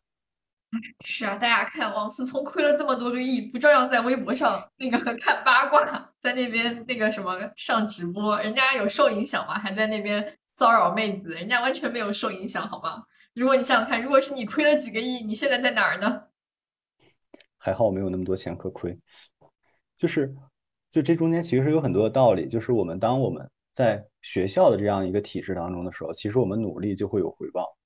[1.04, 9.58] 是啊，大家看王思聪亏了这么多个亿，不照样在微博上那个 看八卦，在那边那个什么上直播，人家有受影响吗？
[9.58, 13.02] 还在那边骚扰妹子，人家完全没有受影响，好吗？
[13.34, 16.24] 如果你想想看，如果是你亏了几个亿，你现在在哪儿呢？
[17.56, 18.98] 还好我没有那么多钱可亏，
[19.96, 20.34] 就是
[20.90, 27.77] 就这中间其实有很多的道理，就是我们当我们在学校的这样一个体制当中的时候，其实我们努力就会有回报，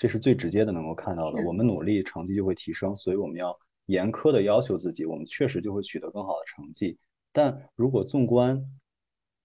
[0.00, 1.46] 这是最直接的能够看到的。
[1.46, 6.96] 我们努力，成绩就会提升，所以我们要严苛的要求自己，我们确实就会取得更好的成绩。
[7.32, 8.64] 但如果纵观，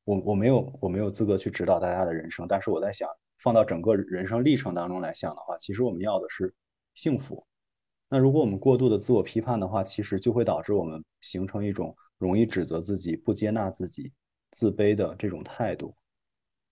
[0.05, 6.53] 我我没有我没有资格去指导大家的人生，但是我在想，放到整个人生历程当中来想的话，其实我们要的是
[6.93, 7.45] 幸福。
[8.07, 14.09] 那如果我们过度的自我批判的话，其实就会导致我们形成一种容易指责自己、不接纳自己、
[14.51, 15.93] 自卑的这种态度。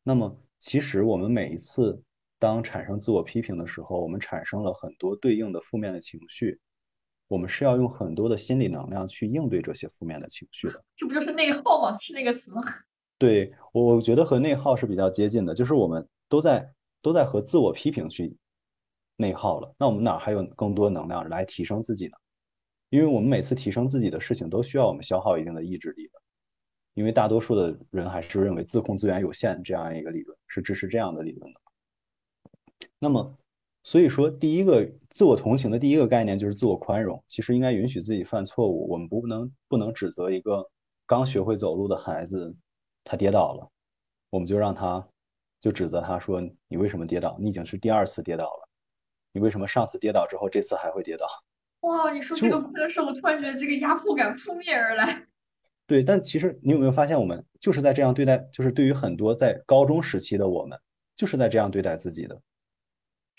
[0.03, 2.01] 那么，其实我们每一次
[2.43, 6.59] 当产生自我批评的时候，我们产生了很多对应的负面的情绪，
[7.29, 10.83] 我们是要用很多的心理能量去应对这些负面的情绪的。
[10.97, 11.97] 这不就是内耗吗？
[11.99, 12.61] 是那个词吗？
[13.17, 16.69] 对，我我觉得和内耗是比较接近的，就是我们都在
[17.01, 18.35] 都在和自我批评去
[19.15, 22.17] 内耗了，那我们哪还有更多能量来提升自己呢？
[22.89, 26.19] 因为我们每次提升自己的事情都需要我们消耗一定的意志力的，
[26.93, 31.62] 因为大多数的人还是认为自控资源有限这样一个理论是支持这样的理论的。
[32.99, 33.37] 那么，
[33.83, 40.69] 所以说第一个自我同情的第一个概念就是自我宽容，其实应该允许自己犯错误，我们不能不能指责一个
[41.05, 42.55] 刚学会走路的孩子。
[43.05, 43.69] 他跌倒了，
[44.29, 45.05] 我们就让他，
[45.59, 47.35] 就指责他说：“你为什么跌倒？
[47.37, 48.69] 你已经是第二次跌倒了，
[49.33, 51.27] 你为什么上次跌倒之后，这次还会跌倒？”
[51.83, 55.27] 哇，你说这个的时候，我突然觉得这个压迫感扑面而来。
[55.85, 60.79] 对，但其实你有没有发现，我们就是在这样对待，就是对于很多在高中时期的我们，
[61.17, 62.41] 就是在这样对待自己的，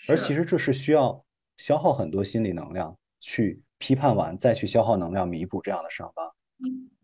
[0.07, 1.23] 而其实这是需要
[1.57, 6.31] 消耗很多心理能量去批判完，再去消耗能量弥补这样的伤疤。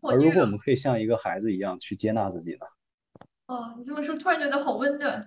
[0.00, 2.66] 而如果我们可以像一个孩子一样去接纳自己呢？
[3.46, 5.20] 哦，你这么说，突然觉得好温暖。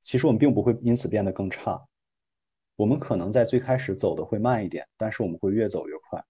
[0.00, 1.86] 其实我们并不会因此变得更差，
[2.76, 6.24] 我们可能在最开始走的会慢一点，但是我们会越走越快。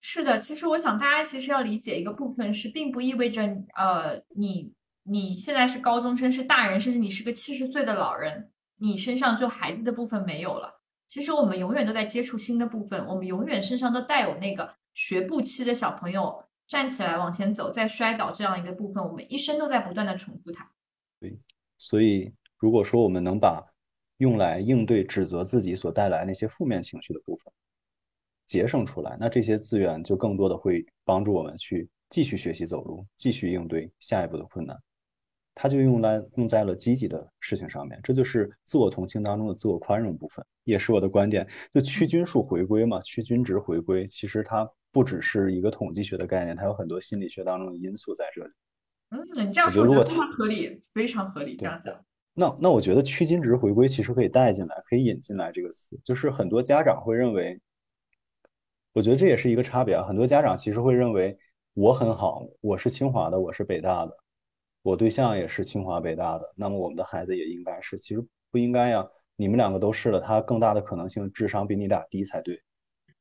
[0.00, 3.42] 是的，其实我想大家其实要理解一个部分是，并不意味着
[3.76, 4.72] 呃你
[5.04, 10.80] 你现在是高中生是大人，甚至你是个七十岁的老人，你身上就孩子的部分没有了。
[11.06, 14.74] 其实我们永远都在接触新的部分，我们永远身上都带有那个。
[14.96, 20.70] 学步期的小朋友站起来往前走，再摔倒这样一个部分，我们一生都在不断的重复它。
[21.18, 21.36] 对，
[21.78, 23.60] 所以如果说我们能把
[24.18, 27.52] 用来应对指责自己所带来那些负面情绪的部分
[28.46, 34.80] 节省出来，那这些资源就更多的会帮助我们去继续学习走路，继续应对下一步的困难。
[35.54, 41.46] 它就用来用在了积极的事情上面，这就是自我同情当中的自我宽容部分，也是我的观点。
[41.72, 44.68] 就趋均数回归嘛，趋均值回归，其实它。
[44.94, 48.50] 不只是一个统计学的概念，它有很多心理学当中的因素在这里。
[49.10, 51.56] 嗯，你这样说，如果非常合理，非常合理。
[51.56, 52.00] 这样讲，
[52.32, 55.98] 那那我觉得趋均值回归其实可以带进来，可以引进来这个词。
[56.04, 57.60] 就是很多家长会认为，
[58.92, 60.04] 我觉得这也是一个差别啊。
[60.06, 61.36] 很多家长其实会认为
[61.72, 64.16] 我很好，我是清华的，我是北大的，
[64.84, 67.96] 我对象也是清华北大的，那么我们的孩子也应该是。
[67.96, 69.02] 其实不应该呀，
[69.34, 72.62] 你们两个都是了，他更大的可能性智商比你俩低才对。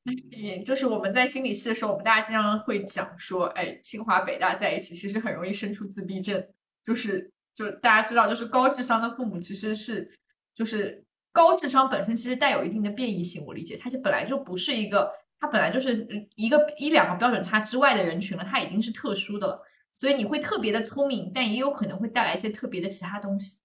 [0.04, 6.46] 嗯，就是我们在心理系的时候，我们大家经常会讲说，哎，清华北大在一起，其实很容易生出自闭症。
[6.84, 10.12] 就是，就大家知道，就是高智商的父母其实是，
[10.54, 13.46] 就是高智商本身其实带有一定的变异性。
[13.46, 19.62] 我理解，它就本来就不是一个，它本来就是一个一两个标准差之外的人群了，它已经是特殊的了。
[20.04, 23.56] 所以你会特别的聪明，但也有可能会带来一些特别的其他东西。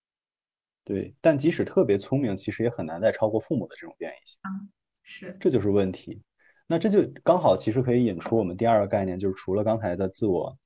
[0.85, 4.38] 对，但即使特别聪明，其实也很难再超过父母的这种变异性。
[4.44, 4.70] 嗯，
[5.03, 6.22] 是，这就是问题。
[6.68, 10.57] 那这就刚好，其实可以引出我们第二个概念，就是除了刚才的自我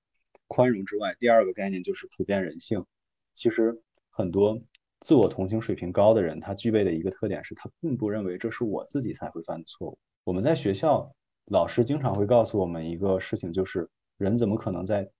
[0.47, 2.85] 宽容之外，第二个概念就是普遍人性。
[3.33, 3.75] 其实
[4.11, 4.61] 很多
[5.01, 9.99] 自我同情水平高的人，他具备的一个特点是他并不认为这是我自己才会犯的错误。
[10.25, 11.11] 我们在学校，
[11.47, 15.11] 老师经常会告诉我们一个事情，就是人怎么可能在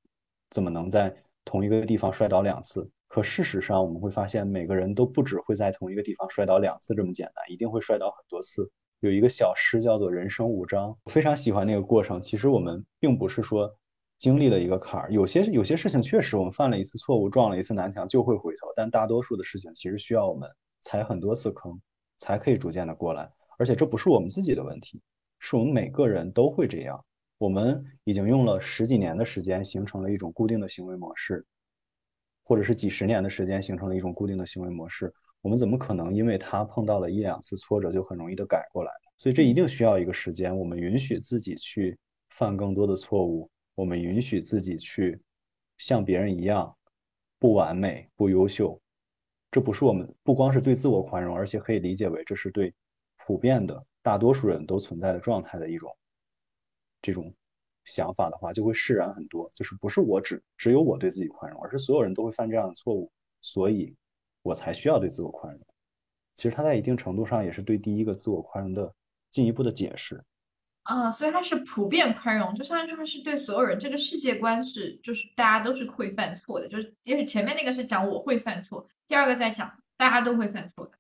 [0.53, 1.13] 怎么能在
[1.45, 2.89] 同一个地方摔倒两次？
[3.09, 8.71] 可事实上，我们会发现每个人都不只会在同一个地方摔倒两次这么简单，一定会摔倒很多次。
[9.01, 12.21] 有一个小诗叫做《人生无章》，我非常喜欢那个过程。
[12.21, 13.69] 其实我们并不是说
[14.17, 20.49] 经历了一个坎儿，有些有些事情确实我们犯了一次错误，撞了一次南墙就会回头，但大多数的事情其实需要我们
[20.83, 21.79] 踩很多次坑，
[22.19, 23.31] 才可以逐渐的过来。
[23.59, 25.03] 而且这不是我们自己的问题，
[25.39, 27.05] 是我们每个人都会这样。
[27.43, 31.45] 我们已经用了十几年的时间形成了一种固定的行为模式，
[32.45, 35.13] 或者是几十年的时间形成了一种固定的行为模式。
[35.41, 38.93] 我们怎么可能因为他碰到了一两次挫折就很容易的改过来？
[39.17, 40.57] 所以这一定需要一个时间。
[40.57, 45.21] 我们允许自己去犯更多的错误，我们允许自己去
[45.79, 46.73] 像别人一样
[47.41, 48.81] 不完美、不优秀。
[49.51, 52.73] 这不是我们不光是对自我宽容，而且可以理解为这是对
[53.17, 55.91] 普遍的大多数人都存在的状态的一种
[57.03, 57.35] 这种
[57.85, 59.51] 想法的话，就会释然很多。
[59.53, 63.11] 就是不是我只只有我对自己宽容，而是所有人都会犯这样的错误，
[63.41, 63.95] 所以
[64.43, 65.61] 我才需要对自我宽容。
[66.37, 68.95] 其实他在一定程度上也是对第一个自我宽容的
[69.31, 70.23] 进一步的解释。
[70.85, 80.93] 啊，所以它是普遍宽容，就相当于说它是对所有人这个世界观是，就是大家都是会犯错的，就是也许前面那个是讲我会犯错，第二个在讲大家都会犯错的。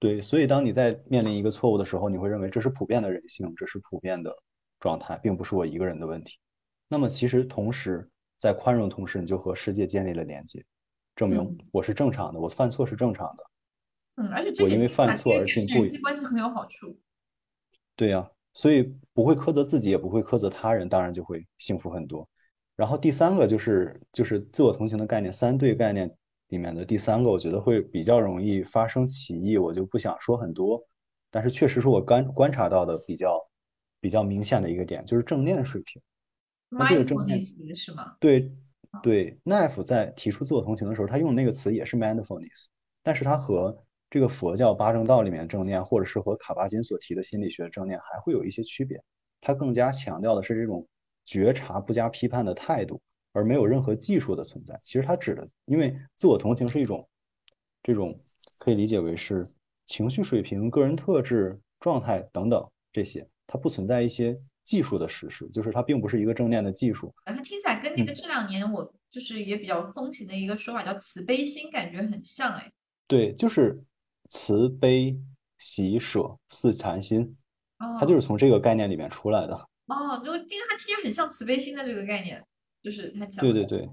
[0.00, 4.34] 对，所以当你在面临一个错误的时候，你会认为这是普遍的人性，这是普遍的
[4.82, 6.36] 状态，并不是我一个人的问题。
[6.88, 10.62] 那么其实同时在宽容的同时，你就和世界建立了连接，
[11.16, 13.44] 证明我是正常的，我犯错是正常的。
[14.16, 16.98] 嗯，而且这我因为犯错而进步，人际关系很有好处。
[17.94, 18.28] 对呀。
[18.54, 18.82] 所以
[19.14, 22.28] 不会苛责自己，也不会苛责他人，当然就会幸福很多。
[22.76, 26.14] 然后第三个就是就是自我同情的概念，三对概念
[26.48, 30.78] 里面的第三个，我觉得会比较容易发生歧义，我就不想说很多。
[31.30, 33.42] 但是确实是我观观察到的比较
[34.02, 36.02] 比较明显的一个点，就是正念水平。
[36.68, 38.16] 那这个正念是吗？
[38.18, 38.52] 对
[39.02, 42.66] 对，Knife 在提出自我同情的时候，他用的那个词也是 mindfulness，
[43.02, 43.78] 但是它和
[44.10, 49.00] 这个佛教八正道里面正念，或者是和卡巴金所提的心理学正念，还会有一些区别。
[49.40, 50.86] 它更加强调的是这种
[51.24, 53.00] 觉察、不加批判的态度，
[53.32, 54.78] 而没有任何技术的存在。
[54.82, 57.08] 其实它指的，因为自我同情是一种
[57.82, 58.18] 这种
[58.58, 59.46] 可以理解为是
[59.86, 67.12] 情绪水平、个人特质、状态等等这些，它不存在一些技术的实施，就是它并不是一个正念的技术。
[67.26, 72.72] 它听起来跟那个这两年我就是也比较风行的一个说法叫慈悲心，感觉很像哎。
[73.06, 73.82] 对，就是。
[74.34, 75.14] 慈悲
[75.58, 77.36] 喜舍四禅心，
[78.00, 79.52] 它就是从这个概念里面出来的。
[79.88, 82.42] 哦，就因为它其实很像慈悲心的这个概念，
[82.82, 83.44] 就是它讲。
[83.44, 83.90] 对对对，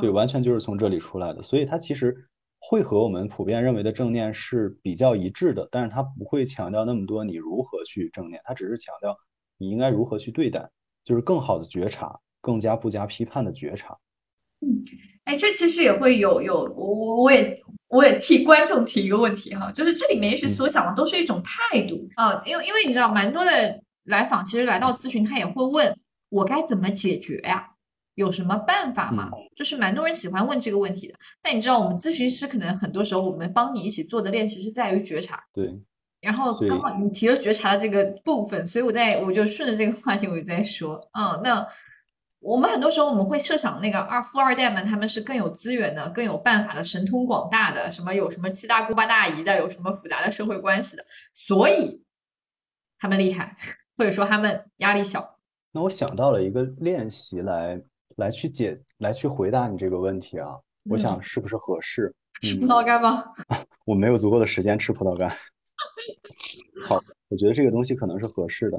[0.00, 1.40] 对，完全就是从这里出来的。
[1.40, 2.12] 所以它其实
[2.58, 9.16] 会和我们普遍认为的正念是比较一致的，但是它不会强调那么多你如何去正念，它只是强调
[9.58, 10.68] 你应该如何去对待，
[11.04, 13.96] 就是更好的觉察，更加不加批判的觉察。
[14.60, 14.82] 嗯，
[15.24, 17.54] 哎，这其实也会有有我我也。
[17.88, 25.96] 我也替观众提一个问题哈，就是这里面也许所讲的都是一种态度啊，因为因为你知道，蛮多的来访其实来到咨询，他也会问
[26.28, 27.64] 我该怎么解决呀？
[28.16, 29.30] 有什么办法吗？
[29.54, 31.14] 就是蛮多人喜欢问这个问题的。
[31.40, 35.40] 但你知道，我们咨询师可能很多时候我们帮你一起做的练习是在于觉察。
[35.54, 35.72] 对。
[36.20, 41.66] 然后刚好你提了觉察的这个部分，所以我在我就顺着这个话题我就在说，嗯，那。
[42.40, 52.00] 我们很多时候我们会设想那个二富二代们，他们是更有资源的、更有办法的、神通广大的，什么有什么七大姑八大姨的，有什么复杂的社会关系的，所以
[53.00, 53.56] 他们厉害，
[53.96, 55.38] 或者说他们压力小。
[55.72, 57.82] 那我想到了一个练习来
[58.16, 60.48] 来去解来去回答你这个问题啊，
[60.90, 62.14] 我想是不是合适？
[62.42, 63.24] 吃葡萄干吗？
[63.86, 65.30] 我没有足够的时间吃葡萄干。
[66.88, 68.78] 好，我觉得这个东西可能是合适的。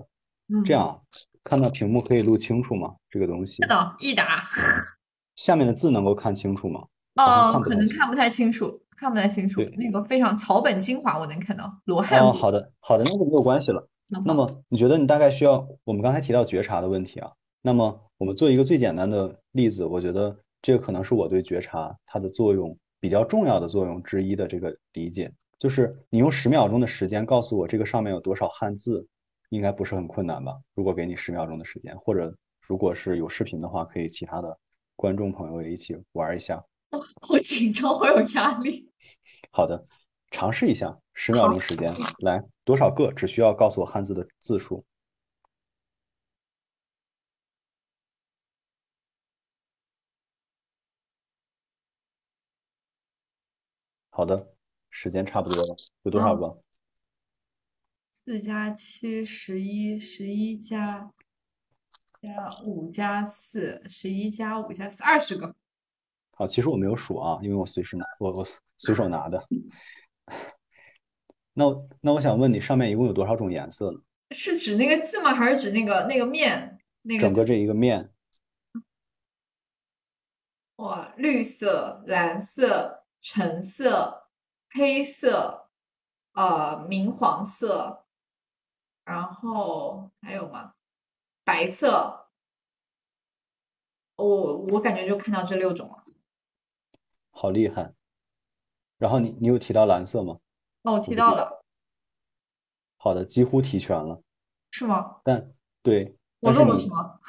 [0.50, 1.02] 嗯，这样。
[1.44, 2.94] 看到屏幕可以录清楚吗？
[3.10, 3.62] 这个东西。
[3.62, 4.44] 看到，一打。
[5.36, 6.86] 下面的字能够看清楚吗？
[7.16, 9.62] 哦，可能看不太清楚，看不太清楚。
[9.78, 11.72] 那个非常草本精华，我能看到。
[11.86, 12.20] 罗汉。
[12.20, 13.88] 哦，好的，好的，那就没有关系了。
[14.26, 15.68] 那么，你觉得你大概需要？
[15.84, 17.32] 我们刚才提到觉察的问题啊。
[17.62, 29.08] 那么，我们做一个最简单的例子，我觉得这个可能是我对觉察它的作用比较重要的作用之一的这个理解，就是你用十秒钟的时间告诉我这个上面有多少汉字。
[29.50, 30.60] 应该不是很困难吧？
[30.76, 34.60] 如果给你十秒钟的时间，或者如果是有视频的话，可以其他的
[34.98, 36.62] 观众朋友也一起玩一下。
[36.92, 38.92] 好紧张，好有压力。
[39.50, 39.86] 好的，
[40.32, 43.10] 尝试一下，十秒钟时间，来多少个？
[43.14, 44.84] 只需要告诉我汉字的字数。
[54.18, 54.52] 好的，
[54.90, 56.60] 时间差不多了，有多少个？
[58.10, 61.12] 四加七十一，十一加
[62.20, 65.56] 加五加四，十一加五加四，二十个。
[66.32, 69.48] 好，其实我没有数啊，因为我随时拿，我我随手拿的。
[71.54, 71.66] 那
[72.02, 74.00] 那我想问你，上面一共有多少种颜色呢？
[74.32, 75.36] 是指那个字吗？
[75.36, 76.80] 还是指那个那个面？
[77.04, 78.12] 那个整个这一个面。
[80.78, 84.30] 哇，绿色、蓝色、橙色、
[84.70, 85.70] 黑色，
[86.34, 88.06] 呃，明黄色。
[89.04, 90.74] 然后还有吗？
[91.46, 92.28] 白色，
[94.18, 96.04] 我我感觉就看到这六种了，
[97.32, 97.94] 好厉害。
[98.98, 100.38] 然后你你有提到蓝色吗？
[100.82, 101.64] 哦，我提到了。
[102.98, 104.22] 好的，几乎提全了。
[104.72, 105.22] 是吗？
[105.24, 107.20] 但对，我漏了什么？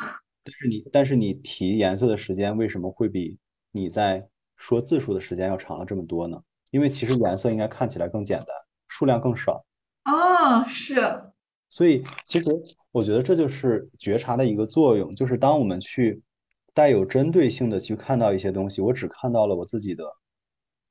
[0.43, 3.39] 但是你但是你提颜色的时间为什么会比
[3.71, 4.29] 你在
[4.59, 6.39] 说字数的时间要长了这么多呢？
[6.71, 8.49] 因为其实颜色应该看起来更简单，
[8.89, 9.65] 数量更少。
[10.03, 11.23] 啊，是。
[11.71, 12.51] 所以其实
[12.93, 16.23] 我觉得这就是觉察的一个作用，就是当我们去
[16.75, 20.05] 带有针对性的去看到一些东西，我只看到了我自己的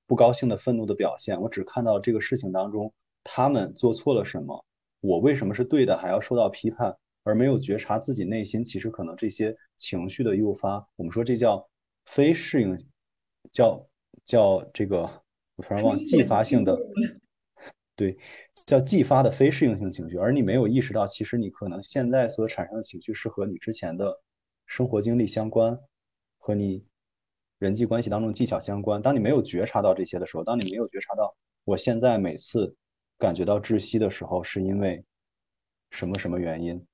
[0.05, 2.93] 不高兴的、愤怒的表现，我只看到这个事情当中
[3.23, 4.65] 他们做错了什么，
[5.01, 11.67] 我为什么是对的，还要受到批判，而没有觉察自己内心其实可能这些情绪的诱发，我们说这叫
[12.05, 12.77] 非适应，
[13.51, 13.87] 叫
[14.25, 15.01] 叫这个
[15.55, 16.77] 我突然忘继发性的。
[17.95, 18.15] 对，
[18.67, 24.15] 叫继发的非适应性情绪，而你没有意识到，其实你可能现在所产生的情绪是和你之前的
[24.67, 25.75] 生活经历相关，
[26.37, 26.85] 和你
[27.57, 29.01] 人际关系当中技巧相关。
[29.01, 32.75] 当你没有觉察到这些的时候，当你没有觉察到我现在每次
[33.17, 35.03] 感觉到窒息的时候，是因为
[35.89, 36.85] 什么什么原因？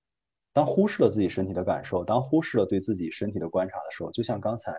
[0.53, 4.71] 当忽视了自己身体的感受，当忽视了对自己身体的观察的时候，就像刚才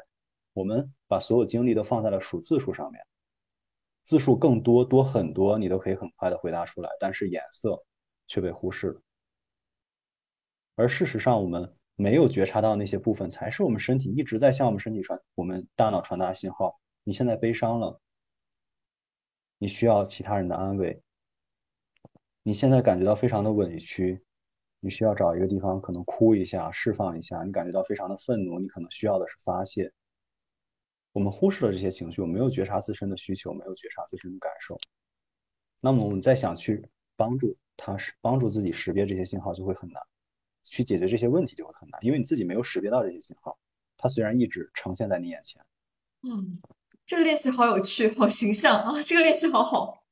[0.54, 3.06] 我们把所有精力都放在了数字数上面。
[4.04, 7.84] 字数更多多很多，你都可以很快的回答出来，但是颜色
[8.26, 9.00] 却被忽视了。
[10.76, 16.78] 而事实上，我们没有觉察到那些部分，才是我们身体一直在向我们身体传，我们大脑传达信号。
[17.02, 18.00] 你现在悲伤了，
[19.58, 21.02] 你需要其他人的安慰。
[22.42, 24.22] 你现在感觉到非常的委屈，
[24.80, 27.42] 你需要找一个地方可能哭一下，释放一下。
[27.42, 29.90] 你感觉到非常的愤怒，你可能需要的是发泄。
[31.14, 34.76] 我们忽视了这些情绪，我没有觉察自身的需求，没有觉察自身的感受。
[35.80, 36.84] 那么我们再想去
[37.14, 40.02] 帮助他，是帮助自己识别这些信号就会很难，
[40.64, 43.56] 去解决这些问题就会很难，因为你自己没有识别到这些信号。
[43.96, 45.64] 它虽然一直呈现在你眼前。
[46.28, 46.58] 嗯，
[47.06, 49.00] 这个练习好有趣，好形象啊！
[49.04, 50.02] 这个练习好好。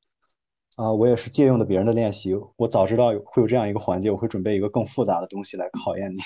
[0.77, 2.33] 啊，我也是借用的别人的练习。
[2.55, 6.21] 我早知道会有这样一个环节，我会准备一个更复杂的东西来考验你。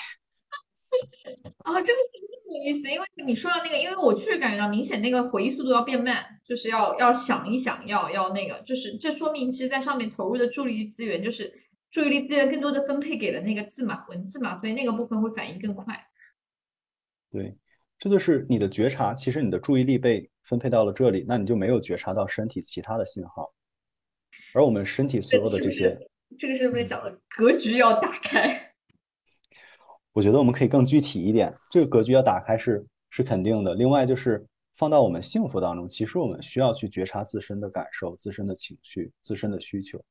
[1.65, 1.99] 啊，这个。
[2.49, 11.53] 有意思，因为你说的那个，因为我确实感觉到明显那个回忆速度要变慢，就是要要想一想，要要那个，就是这说明其实在上面投入的注意力资源，就是
[11.91, 15.85] 注意力资源更多的分配给了那个字嘛，文字嘛，所以那个部分会反应更快。
[17.29, 17.57] 对，
[17.99, 23.53] 这就是你的觉察，其实你的注意力被分配到了这里，那你就没有觉察到身体其他的信号，
[24.53, 25.97] 而我们身体所有的这些，
[26.37, 28.66] 这个是不是讲了格局要打开？
[30.17, 33.75] 我觉得我们可以更具体一点，这个格局要打开是是肯定的。
[33.75, 34.43] 另外就是
[34.73, 40.03] 放到我们幸福当中，其实我们需要去觉察自身的感受、自身的情绪、自身的需求，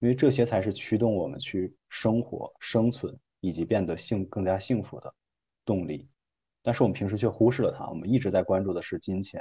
[0.00, 5.14] 因为这些才是驱动我们去生活、生存以及变得幸更加幸福的
[5.64, 6.08] 动力。
[6.60, 9.40] 但是我们平时却忽视了它，我们一直在关注的是金钱，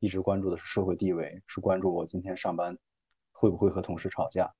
[0.00, 2.76] 一直关注的是社会地位，是关注我今天上班
[3.32, 4.52] 会不会和同事吵架。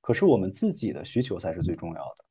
[0.00, 2.24] 可是我们自己的需求才是最重要的。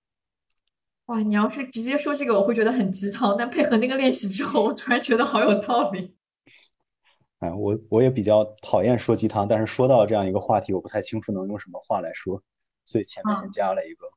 [1.08, 3.36] 哇，你要是直接说这个，我会觉得很鸡汤。
[3.38, 6.16] 但配合那个练习之后，我突然觉得好有道理。
[7.39, 12.41] 哎，我我也比较讨厌说鸡汤，但是说到这样一个话题，我不太清楚能用什么话来说，
[12.86, 14.08] 所以前面先加了一个。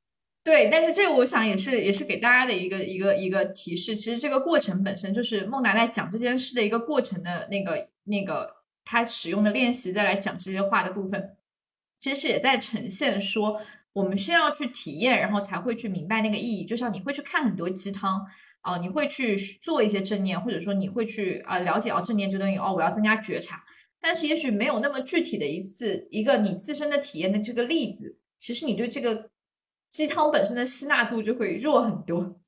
[0.43, 3.95] 对，但是这个我想也是也是给大家的一个一个一个提示。
[3.95, 8.51] 其实这个过程本身就是孟达在讲这件事的一个过程的那个那个
[8.87, 11.37] 他使用的练习，再来讲这些话的部分，
[12.01, 13.61] 其实也在呈现说。
[13.99, 16.65] 我们需要去体验，然后才会去明白那个意义。
[16.65, 18.25] 就像你会去看很多鸡汤
[18.61, 23.61] 啊，你会去做一些正念，或者说你会去啊了解哦正念这东西哦，我要增加觉察。
[24.01, 29.31] 但是也许没有那么具体的一次一个你自身的体验的这个例子，其实你对这个
[29.91, 32.39] 鸡汤本身的吸纳度就会弱很多。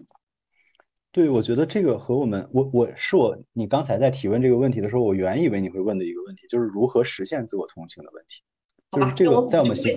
[1.10, 8.40] 对，我觉得这个和我们我我是我你刚才在提问这个问题的时候，我原以为你会问的一个问题，就是如何实现自我同情的问题。
[8.92, 9.96] 就是这个在我们心。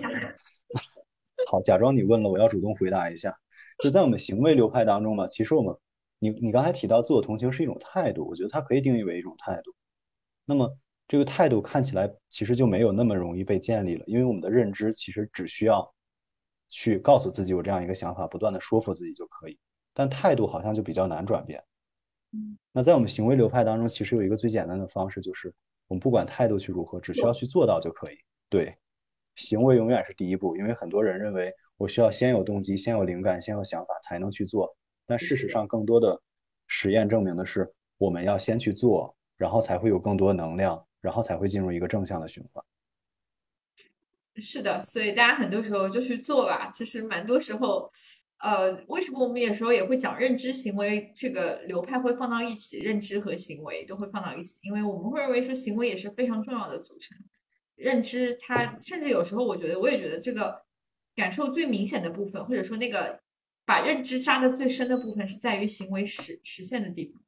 [1.48, 3.36] 好，假装你问了，我要主动回答一下。
[3.80, 5.76] 就在我们行为流派当中嘛，其实我们，
[6.20, 9.74] 你你刚才提到自我同情是一种态度，我觉得它可以定义为一种态度。
[10.46, 10.78] 那么
[11.08, 15.94] 这个态度看起来其实就没有那么容易被建立了，因为我们的认知其实只需要
[16.70, 19.58] 去告诉自己有这样一个想法，不断的说服自己就可以。
[19.94, 21.64] 但态度好像就比较难转变。
[22.32, 25.54] 嗯，那在我们行为流派当中，其实有一个最简单的方式，就是
[25.88, 28.16] 我们不管态度去如何，只需要去做到就可以。
[28.50, 28.76] 对。
[29.36, 34.76] 行为永远是第一步，因为很多人认为我需要先有动机、先有灵感、先有想法才能去做。
[35.06, 36.22] 但事实上，更多的
[36.68, 42.64] 实验证明的是，我们要先去做，然后才会有更多能量，然后才会进入一个正向的循环。
[44.38, 46.70] 是的，所以大家很多时候就去做吧。
[46.70, 47.88] 其实蛮多时候，
[48.40, 57.18] 呃，为什么我们有时候也会讲认知行为这个流派会放到一起，认知和行为都会放到一起，因为我们会认为说行为也是非常重要的组成。
[57.76, 60.64] 认知，它甚至有时候，我觉得，我也觉得这个
[61.16, 63.20] 感受最明显的部分，或者说那个
[63.66, 67.22] 把认知扎的最深的部分，是在于行为实实现的地方。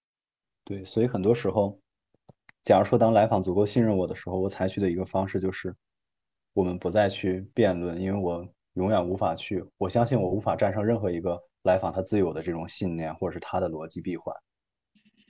[0.64, 1.80] 对，所以很多时候，
[2.64, 5.76] 假如说当来访足够信任我的时候，我采取的一个方式就是，
[6.54, 14.36] 我们不再去辩论，因为我永远无法去，我相信我无法战胜任何一个来访他自有的这种信念或者是他的逻辑闭环，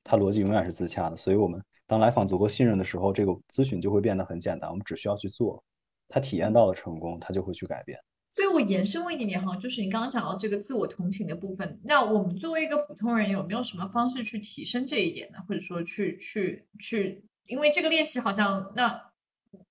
[0.03, 1.15] 他逻辑永远是自洽的。
[1.15, 5.63] 所以，我们当来访足够信任的时候，这个咨询就会变得很简单，我们只需要去做，
[6.07, 7.99] 他体验到了成功，他就会去改变。
[8.31, 15.37] 所以我延伸问一点点哈，就是你刚刚讲到这个自我同情的部分，那我们作为一个普通人，有没有什么方式去提升这一点呢？
[15.47, 19.01] 或者说去去去，因为这个练习好像，那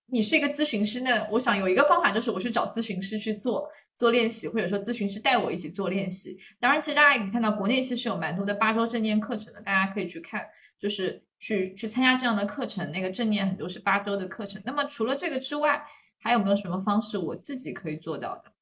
[0.07, 6.39] 你是一个咨询师，那我想有一个方法就是我去找咨询师去做做练习，或者说咨询师带我一起做练习。
[6.59, 10.43] 当然，其实大家也可以看到，国内其实有蛮多的八周正念课程的，大家可以去看，
[10.85, 12.91] 就是去去参加这样的课程。
[12.91, 14.61] 那个正念很多是八周的课程。
[14.67, 15.83] 那么除了这个之外，
[16.19, 18.53] 还有没有什么方式我自己可以做到的？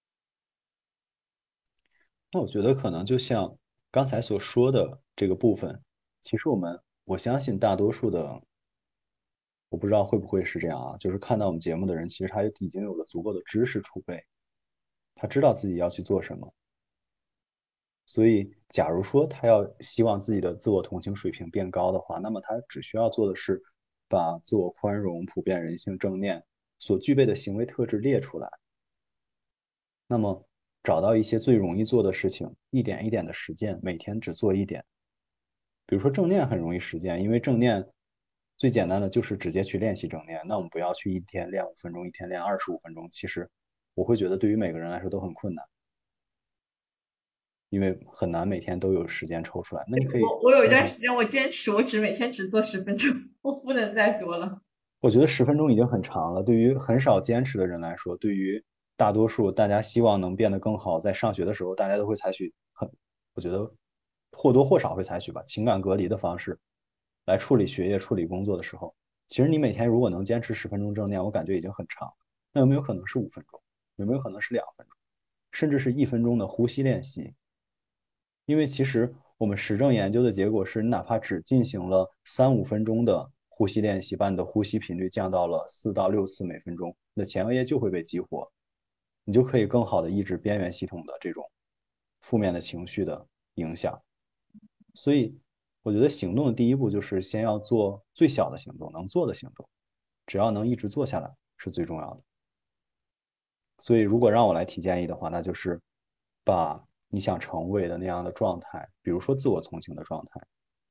[2.31, 3.59] 那我觉得可能就像
[3.91, 5.83] 刚才所说的这个部分，
[6.21, 8.41] 其实我们我相信大多数的，
[9.69, 14.25] 我不知道会不会是这样啊，就是看到我们节目的人，其实他已经有了足够的知识储备，
[15.17, 16.55] 他知道自己要去做什么。
[18.13, 23.63] 所以，假如说他要希望自己的自我同情水平变高的话，那么他只需要做的是
[24.09, 26.45] 把自我宽容、普遍人性、正念
[26.79, 28.49] 所具备的行为特质列出来。
[30.07, 30.45] 那么。
[30.85, 34.85] 找到一些最容易做的事情，一点一点的实践，每天只做一点。
[35.87, 37.89] 比如说正念很容易实践，因为正念
[38.57, 40.43] 最简单的就是直接去练习正念。
[40.45, 43.09] 那我们不要去一天练五分钟，一天练二十五分钟。
[43.13, 43.49] 其实
[43.95, 45.65] 我会觉得对于每个人来说都很困难，
[47.73, 49.83] 因为很难每天都有时间抽出来。
[49.89, 53.11] 那你可以，我有一段时间我坚持，我只每天只做十分钟，
[53.41, 54.61] 我不能再多了。
[55.01, 58.63] 我觉得十分钟已经很长了，对于很少坚持的人来说，对于。
[58.95, 62.89] 大多数大家希望能变得更好，在上学的时候，大家都会采取很，
[63.35, 63.69] 我觉得
[64.31, 66.57] 或多或少会采取吧，情感隔离的方式
[67.25, 68.95] 来处理学业、处理工作的时候。
[69.27, 72.13] 其实你每天如果能坚持十分钟正念，我感觉已经很长。
[72.53, 73.61] 那有没有可能是五分钟？
[73.97, 74.97] 有没有可能是两分钟？
[75.51, 77.35] 甚至是一分钟的呼吸练习？
[78.47, 88.51] 因为其实我们实证研究的结果是，你哪怕只进行了三五分钟的呼吸练习，把你的呼吸频率降到了四到六次每分钟，你的前额叶就会被激活。
[89.25, 91.49] 你就可以更好的抑制边缘系统的这种
[92.23, 93.25] 负面的情绪的
[93.55, 93.97] 影响，
[94.95, 95.39] 所以
[95.83, 99.65] 我觉得行动的第一步就是先要做最小的行动，能做的行动，
[100.27, 102.21] 只要能一直做下来是最重要的。
[103.79, 105.81] 所以如果让我来提建议的话，那就是
[106.43, 110.41] 把你想成为的那样的状态，比如说自我同情的状态，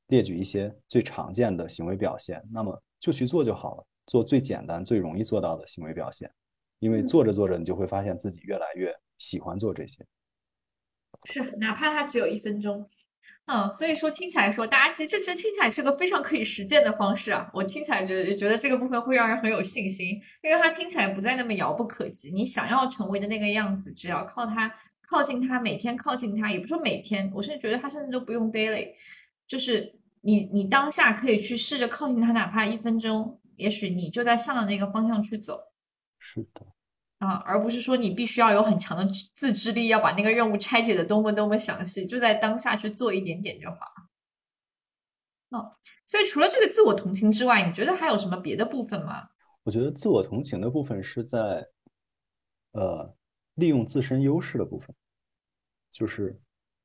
[0.07, 6.31] 列举一些最常见的行为表现，那么就去做就好了，做最简单、最容易做到的行为表现。
[6.77, 10.05] 因为做着做着，你就会发现自己越来越喜欢做这些。
[11.25, 12.83] 是，哪怕它只有一分钟，
[13.45, 17.49] 嗯，所以说听起来说，大家其实这这听起来是个非常可以实践的方式啊。
[17.53, 22.31] 我听起来觉得觉得这个部分会让人很有信心，因为它听起来不再那么遥不可及。
[22.31, 24.73] 你想要成为的那个样子，只要靠它
[25.11, 28.93] 靠近他，每天靠近他，也不说每天，我甚至觉得他甚至都不用 daily，
[29.45, 35.59] 就是你你当下可以去试着靠近他，哪怕一分钟，也许你就在向着那个方向去走。
[36.17, 36.65] 是的，
[37.17, 43.77] 啊，而不是说你必须要有很强的自制力，要把那个任务拆解的多么多么详细，就在当下去做一点点就好。
[45.49, 45.69] 哦，
[46.07, 49.27] 所以除了这个自我同情之外，你觉得还有什么别的部分吗？
[49.63, 51.67] 我觉得自我同情的部分是在，
[52.71, 53.13] 呃，
[53.61, 54.93] 利用自身优势的部分，
[55.89, 56.37] 就是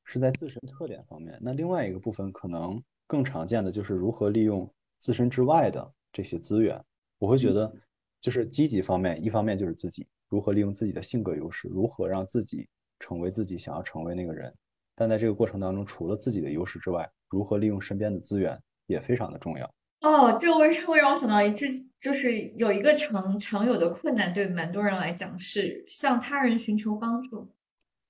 [0.05, 1.37] 是在自身特点方面。
[1.41, 6.81] 那另外一个部分可能更常见的就是如何利用自身之外的这些资源。
[7.19, 7.73] 我会觉得。
[8.19, 12.67] 就是积极方面，一方面就是自己如何利用自己的性格优势，如何让自己
[12.99, 14.53] 成为自己想要成为那个人。
[14.97, 19.67] 但在这个过程当中，除了自己的优势之外，如何利用身边的资源也非常的重要。
[20.01, 21.69] 哦，这个会会让我想到，这
[22.07, 27.53] 就是有一个常常有的困难，对蛮多人来讲是向他人寻求帮助。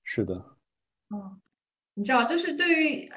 [0.03, 0.35] 是的。
[1.09, 1.41] 嗯，
[1.95, 3.11] 你知道，就是对于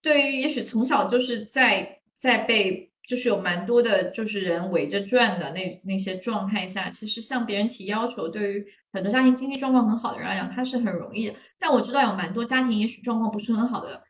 [0.00, 2.86] 对于也许从小就是在在被。
[3.08, 11.34] 就是有蛮多的，就是人围着转的那那些状态下，其实向别人提要求，对于很多家庭经济状况很好的人来讲，他是很容易的。
[11.58, 14.02] 但我知道有蛮多家庭，也许状况不是很好的，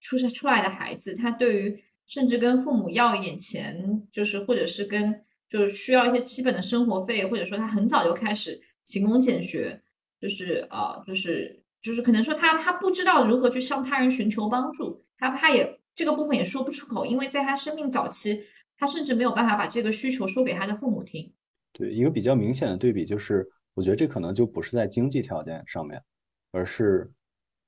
[0.00, 5.24] 出生出来的孩子，他对于甚至跟父母要一点钱，就是或者是跟
[5.54, 9.80] 就是需要一些基本的生活费，或者说他很早就开始勤工俭学，
[10.20, 15.78] 就是啊，就是就是可能说他他不知道如何去向他人寻求帮助，他他也。
[15.96, 18.42] 这个部分也说不出口，因为在他生命早期，
[18.76, 21.32] 他甚至没有办法把这个需求说给他的父母听。
[21.72, 26.02] 对，一个比较明显的对比就是，我觉得这可能就不是在经济条件上面，
[26.50, 27.08] 而是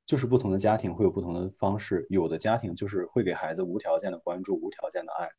[0.04, 2.04] 就是不同的家庭会有不同的方式。
[2.10, 5.30] 有的家庭就是会给孩子无条件的关注、无条件的爱，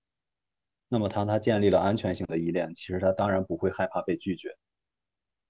[0.90, 4.56] 那么当他建立了安全性的依恋，其实他当然不会害怕被拒绝。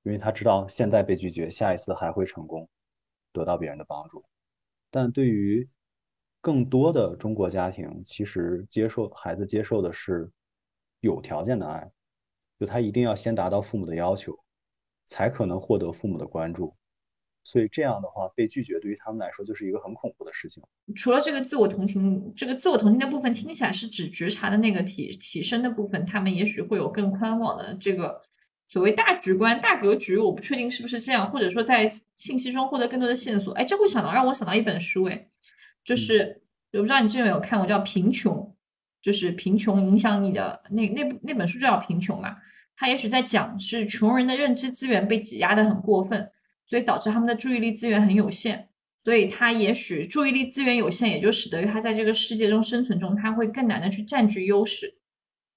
[0.04, 2.70] 因为他知道现在被拒绝，下一次还会成功，
[3.34, 4.24] 得到别人的帮助。
[4.90, 5.68] 但对于
[6.40, 10.32] 更多的中国家庭，其实接受孩子接受的是
[11.02, 11.92] 有条件的爱，
[12.56, 14.34] 就他一定要先达到父母的要求，
[15.08, 16.74] 才可能获得父母的关注。
[17.48, 20.62] 所以这样的话，被拒绝对于他们来说就是一个很恐怖的事情。
[20.98, 28.22] 除了这个自我同情，这个自我同情的部分听起来是指觉察的那个提提升的部分，他们也许会有更宽广的这个
[28.66, 30.18] 所谓大局观、大格局。
[30.18, 33.54] 我不确定是不是这样，或者说在信息中获得更多的线索。
[33.54, 35.28] 哎，这会想到让我想到一本书，哎，
[35.86, 36.42] 就是
[36.74, 38.36] 我不知道你之前有没有看过，叫《贫穷》，
[39.02, 42.36] 就是贫穷影响你的那那部那本书叫《贫穷》嘛？
[42.76, 46.30] 他也许在讲是穷人的认知资源被挤压的很过分。
[46.68, 48.68] 所以导致他们的注意力资源很有限，
[49.02, 54.98] 所以他也许注意力资源有限，也就使得于他在这个世界中生存中，他会更难的去占据优势。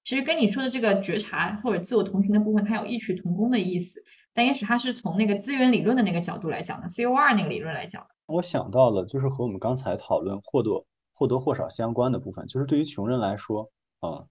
[0.03, 4.01] 其实跟你说的这个觉察或者自我同情的部分，它有异曲同工的意思，
[4.33, 8.03] 但也许它是从那个资源理论的那个角度来讲的，COR 那个理论来讲。
[8.27, 14.23] 我想到了，就是和我们刚才讨论或多或多或少相关的部分，就是对于穷人来说，啊，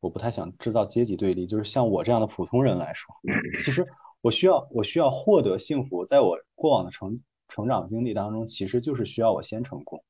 [0.00, 3.14] 我不太想制造阶级对立，就是像我这样的普通人来说，
[3.62, 3.86] 其实。
[4.22, 7.18] 我需要，我需要获得幸福，在我过往的成
[7.48, 10.04] 成长经历当中，其实就是需要我先成功，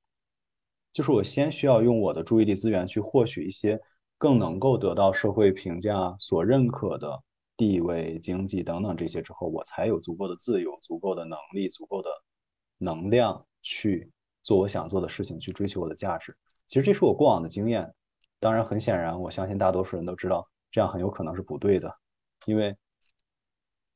[0.93, 3.81] 就是我先需要用我的注意力资源去获取一些
[4.19, 7.23] 更能够得到社会评价所认可的
[7.57, 12.11] 地位、经济等等这些之后，我才有足够的自由、足够的能力、足够的
[12.79, 14.11] 能量去
[14.43, 16.37] 做我想做的事情，去追求我的价值。
[16.67, 17.95] 其实这是我过往的经验，
[18.41, 21.95] 当然很显然，我相信大多数人都知道，这样很有可能是不对的，
[22.47, 22.77] 因为。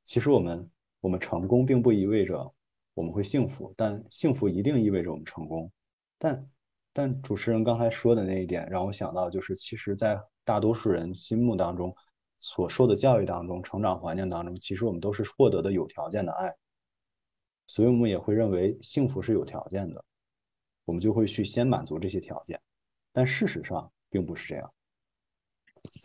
[0.05, 2.55] 其实我们我们成功并不意味着
[2.95, 5.71] 我们会幸福，但幸福一定意味着我们成功。
[6.19, 6.51] 但
[6.93, 11.93] 但主持人刚才说的那一点让我想到，就是其实，在大多数人心目当中
[12.39, 16.55] 所受的教育当中、成长环境当中，其实我们都是获得的有条件的爱，
[17.67, 20.05] 所以我们也会认为幸福是有条件的，
[20.85, 22.61] 我们就会去先满足这些条件。
[23.13, 24.73] 但事实上并不是这样。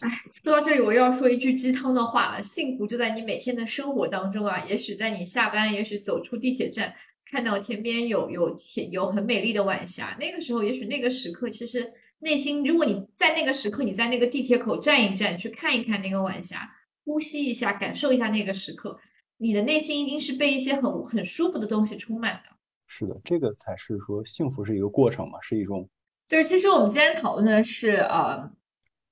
[0.01, 0.09] 哎，
[0.43, 2.41] 说到这里，我又要说一句鸡汤的话了。
[2.41, 4.63] 幸福就在你每天的生活当中啊。
[4.65, 6.93] 也许在你下班，也许走出地铁站，
[7.29, 16.69] 看到天边有有天有很美丽的晚霞，那个时候，也许那个时刻，其实内心，如果你在那个时刻，你在那个地铁口站一站，去看一看那个晚霞，
[17.03, 18.97] 呼吸一下，感受一下那个时刻，
[19.39, 22.49] 你的内心一定是被一些很很舒服的东西充满的。
[22.87, 25.89] 是的，这个才是说幸福是一个过程嘛，是一种。
[26.29, 28.49] 就是其实我们今天讨论的是呃。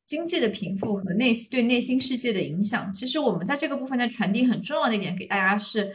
[0.08, 5.94] 经济的贫富和内对内心世界的影响，其实我们在这个部分在传递很重要的一点给大家是，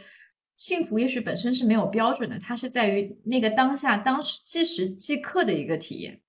[0.55, 6.21] 幸福也许本身是没有标准的，它是在于那个当下当时即时即刻的一个体验，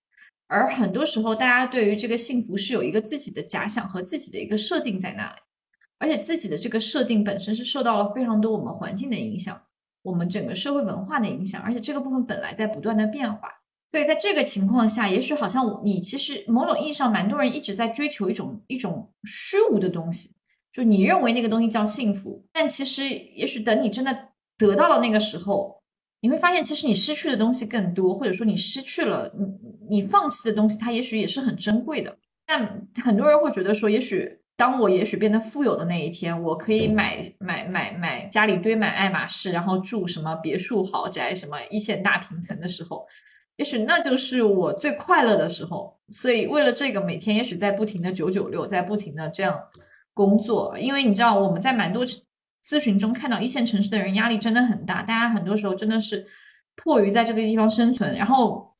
[0.46, 5.36] 而很多时候大家对于这个幸福是有一个自己的假想和自己的一个设定在那里，
[5.98, 9.60] 而且自己的这个设定本身是受到了非常多我们环境的影响，
[10.00, 13.50] 我们整个社会文化的影响，而且这个部分本来在不断的变化。
[13.94, 20.30] 所以在这个情况下，也许好像你其实某种意义上，蛮多人一直在追求一种一种虚无的东西，
[20.72, 25.80] 就你认为那个东西叫幸福，但其实也许等你真的得到了那个时候，
[26.22, 29.46] 你会发现其实你失去的东西更多，或者说你失去了你
[29.88, 32.18] 你放弃的东西，它也许也是很珍贵的。
[32.44, 43.06] 但很多人会觉得说，也许当我也许变得富有的那一天，我可以买买买买家里堆满爱马仕，然后住什么别墅豪宅，什么一线大平层的时候。
[43.56, 49.60] 也许那就是我最快乐的时候，所以为了这个，每天也许在不停的九九六，在不停的这样
[50.12, 50.76] 工作。
[50.78, 52.04] 因为你知道，我们在蛮多
[52.64, 56.26] 咨询中看到一线城市的人压力真的很大，大家很多时候真的是
[56.74, 58.74] 迫于在这个地方生存，然后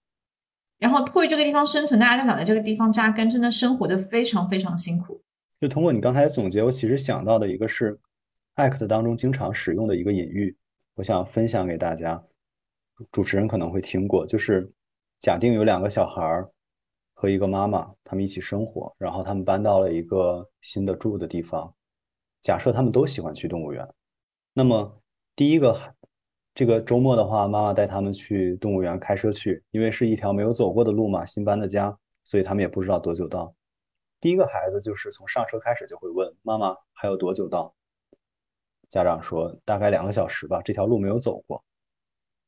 [0.79, 5.23] 然后迫于这个地方生存，大家都想在这个地方扎根，真的生活的非常非常辛苦。
[5.61, 7.99] 就通过你刚才的总结，我其实想到的一个是
[8.57, 10.57] ，ACT 当中经常使用的一个隐喻，
[10.97, 12.23] 我想分享给大家。
[13.11, 14.71] 主持人可能会听过，就是
[15.21, 16.47] 假定有两个小孩
[17.13, 21.75] 和一个妈妈，他们一起生活，然后他们搬到了一个新的住的地方。
[22.41, 23.89] 假设他们都喜欢去动物园，
[24.53, 25.01] 那么
[25.35, 25.95] 第一个
[26.55, 33.55] 这个周末的话，妈妈带他们去动物园，开车去，因为是一条没有走过的路嘛，新搬的家，所以他们也不知道多久到。
[34.21, 37.75] 第一个孩子就是从上车开始就会问妈妈还有多久到，
[38.89, 41.65] 家长说大概两个小时吧，这条路没有走过。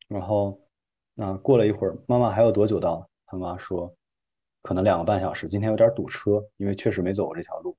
[0.09, 0.61] 然后，
[1.15, 3.09] 那过了一会儿，妈妈还有多久到？
[3.27, 3.93] 他妈说，
[4.63, 5.49] 可能两个半小时。
[5.49, 7.77] 今天有点堵车，因为确实没走过这条路。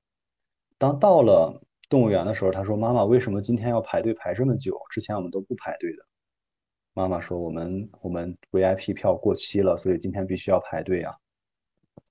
[0.76, 4.78] 当到了动物园的时候，他说：“妈妈，为什么今天要排队排这么久？
[4.90, 6.04] 之前我们都不排队的。”
[6.92, 11.14] 妈妈说：“我们我们 VIP 票过期了，所以今天必须要排队啊。”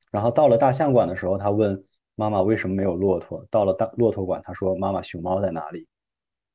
[0.09, 1.83] 然后到了大象馆的时候，他问
[2.15, 3.45] 妈妈为什么没有骆驼？
[3.51, 5.87] 到了大骆驼馆，他说：“妈妈，熊猫在哪里？”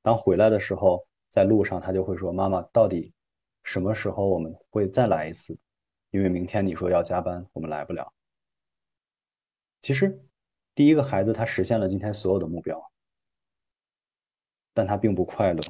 [0.03, 3.13] 当回来的时候，在路上他就会说：“妈妈，到底
[3.63, 5.57] 什么时候我们会再来一次？
[6.11, 8.13] 因为明天你说要加班，我们来不了。”
[9.81, 10.25] 其实，
[10.75, 12.81] 第一个孩子他实现了今天所有的目标，
[14.73, 15.61] 但他并不快乐。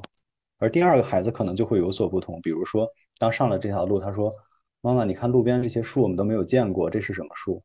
[0.57, 4.33] 而第二个孩子可能就会有所不同，比如说，当上了这条路，他说
[4.81, 7.61] ：“妈妈，你看路边这些树，我们都没有见过，这是什么树？”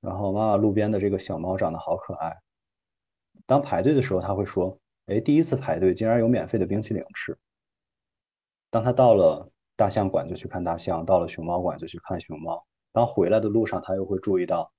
[0.00, 2.34] 然后妈妈，路边的这个小猫长得好可爱。
[3.44, 7.36] 当排队的时候，他会说：“哎，第一次排队竟然有免费的冰淇淋吃。”
[8.70, 12.64] 当他到了大象馆就去看大象，到了熊猫馆就去看熊猫。
[12.92, 14.70] 当回来的路上，他又会注意到，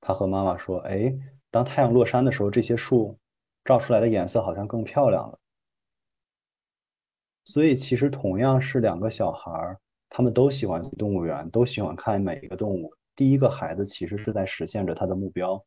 [0.00, 1.14] 他和妈妈说：“哎，
[1.50, 3.16] 当太阳落山的时候，这些树
[3.64, 5.38] 照出来的颜色好像更漂亮了。”
[7.44, 9.76] 所以，其实同样是两个小孩，
[10.08, 12.92] 他们都喜欢去动物园，都喜欢看每一个动物。
[13.16, 15.62] 第一个孩子其实是在实现着他的目标。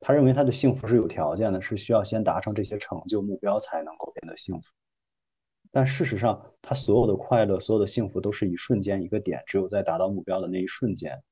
[0.00, 4.72] 他认为他的幸福是有条件的，是需要先达成这些成就目标才能够变得幸福。
[5.76, 11.22] 但事实上，他所有的快乐、所有的幸福都是一瞬间、一个点，只有在达到目标的那一瞬间，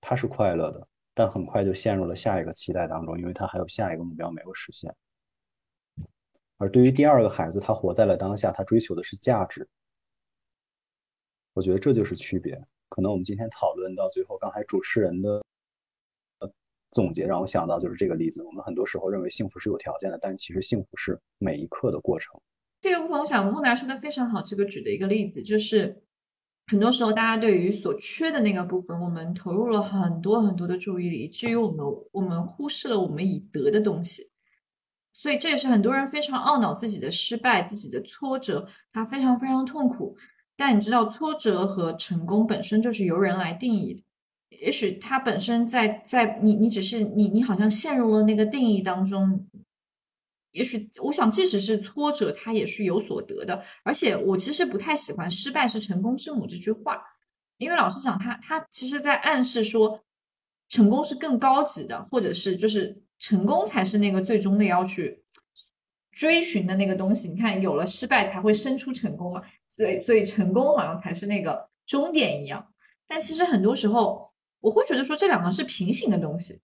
[0.00, 4.90] 他是快乐的，但很快就陷入了下一个期待当中，因为他还有下一个目标没有实现。
[6.56, 9.68] 而对于第二个孩子，他活在了当下，他追求的是价值。
[11.52, 12.58] 我觉得这就是区别。
[12.88, 15.44] 可能我们今天讨论到最后，刚才主持人的。
[16.90, 18.42] 总结让我想到就是这个例子。
[18.44, 22.40] 我们很多时候认为幸福是有条件的，但其实幸福是每一刻的过程。
[22.82, 24.42] 这个部分，我想孟达说的非常好。
[24.42, 26.02] 这个举的一个例子就是，
[26.66, 34.28] 很多时候大家对于所缺的那个部分，我们投入了很多很多的注意力，以至于我们我们忽视了我们已得的东西。
[35.12, 40.16] 所以这也是很多人非常懊恼自己的失败、自己的挫折，他非常非常痛苦。
[40.56, 44.02] 但你知道，挫折和成功本身就是由人来定义的。
[44.60, 49.46] 也许他本身在在你你只是你你好像陷入了那个定义当中。
[50.52, 53.62] 也许我想，即使是挫折，他也是有所得的。
[53.82, 57.02] 而且我其实不太喜欢“失败是成功之母”这句话，
[57.58, 60.00] 因为老实讲，他他其实在暗示说，
[60.68, 65.22] 成功是更高级的，或者是就是成功才是那个最终的要去
[66.12, 67.28] 追寻的那个东西。
[67.28, 72.72] 你看，有了失败才会生出成功嘛，所以所以成功好像才是那个终点一样。
[73.06, 74.30] 但其实很多时候。
[74.62, 76.60] 我会觉得说这两个是平行的东西，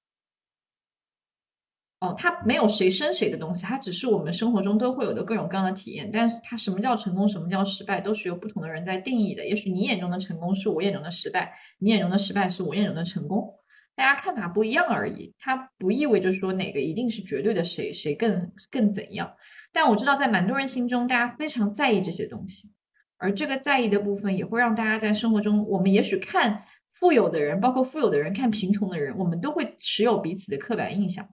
[2.00, 6.08] 哦，它没有谁生谁的东西，它只是我们生活中都会有的各种各样的体验。
[6.12, 9.44] 但是它什么叫成功，什么叫失败，都是由不同的人在定义的。
[9.44, 13.52] 也许你眼中的成功是我眼中的失败，你眼中的失败是我眼中的成功，
[13.96, 15.34] 大家看法不一样而已。
[15.40, 19.28] 它不意味着说哪个一定是绝对的，谁谁更更怎样。
[19.72, 22.68] 但我知道在蛮多人心中，大家非常在意这些东西，
[23.16, 26.64] 而这个在意的部分也会让大家在生活中，我们也许看。
[26.92, 31.24] 富有的人，包括富有的人看贫穷的人，我们都会持有彼此的刻板印象。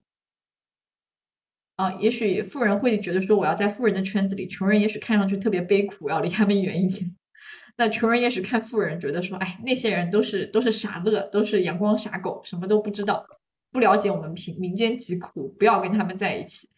[1.76, 7.15] 啊，也许富人会觉得说，我要在富人的圈子里；穷人也许看上去特别悲苦，要离他们远一点。
[7.78, 13.26] 那穷人也许看富人，觉得说，哎，那些人都是都是傻乐，都是阳光傻狗，什么都不知道，
[13.71, 16.69] 不了解我们贫民间疾苦，不要跟他们在一起。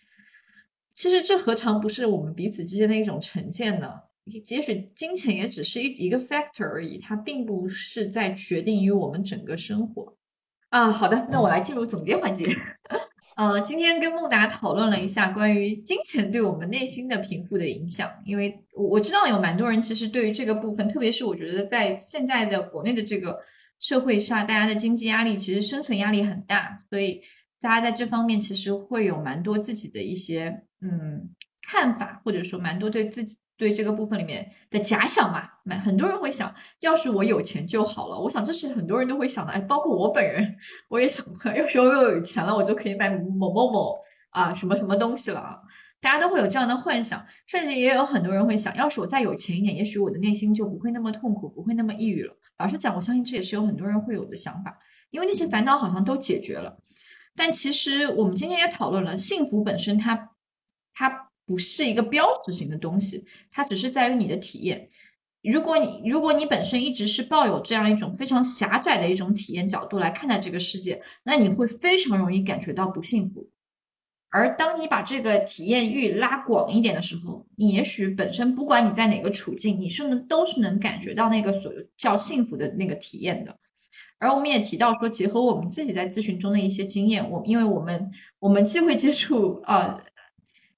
[0.95, 3.93] 其实这何尝不是我们彼此之间的一种呈现呢？
[4.49, 10.17] 也许金钱也只是一一个 factor 而已，它并不是在决定于我们整个生活
[10.69, 10.91] 啊。
[10.91, 12.45] 好的，那我来进入总结环节。
[13.38, 23.39] 呃，今天跟孟达讨论了一下关于金钱对我们内心的贫富的影响，因为我我知道有蛮多人其实对于这个部分，特别是我觉得在现在的国内的这个
[23.79, 27.21] 社会下，大家的经济压力其实生存压力很大，所以
[27.61, 31.29] 大家在这方面其实会有蛮多自己的一些嗯
[31.69, 33.38] 看法，或者说蛮多对自己。
[33.58, 38.20] 对这个部分里面的假想嘛，蛮很多人会想，要是我有钱就好了。
[38.20, 40.55] 我想这是很多人都会想的，哎，包括我本人，
[40.88, 43.97] 我也想过，要是我有钱了，我就可以买某某某
[44.30, 45.60] 啊什么什么东西了啊。
[45.99, 52.38] 大家都会有这样的幻想，甚至也有很多人会想，要是我再有钱一点，也许我的内心就不会那么痛苦，不会那么抑郁了。
[52.60, 54.78] 老实讲，我相信这也是有很多人会有的想法，
[55.10, 56.78] 因为那些烦恼好像都解决了。
[57.36, 60.30] 但其实我们今天也讨论了，幸福本身它
[60.93, 61.26] 它。
[61.47, 64.87] 不是一个标志性的东西，它只是在于你的体验。
[65.43, 73.49] 如果你如果你本身一直是抱有这样一种非常狭窄的一种体验角度来看待这个世界，那你会非常容易感觉到不幸福。
[74.29, 83.57] 而当你把这个体验域拉广一点的时候，你也许本身不管你在哪个处境，你是能都是能感觉到那个所叫幸福的那个体验的。
[84.19, 90.03] 而我们也提到说，结合我们自己在咨询中的一些经验，我因为我们我们既会接触啊。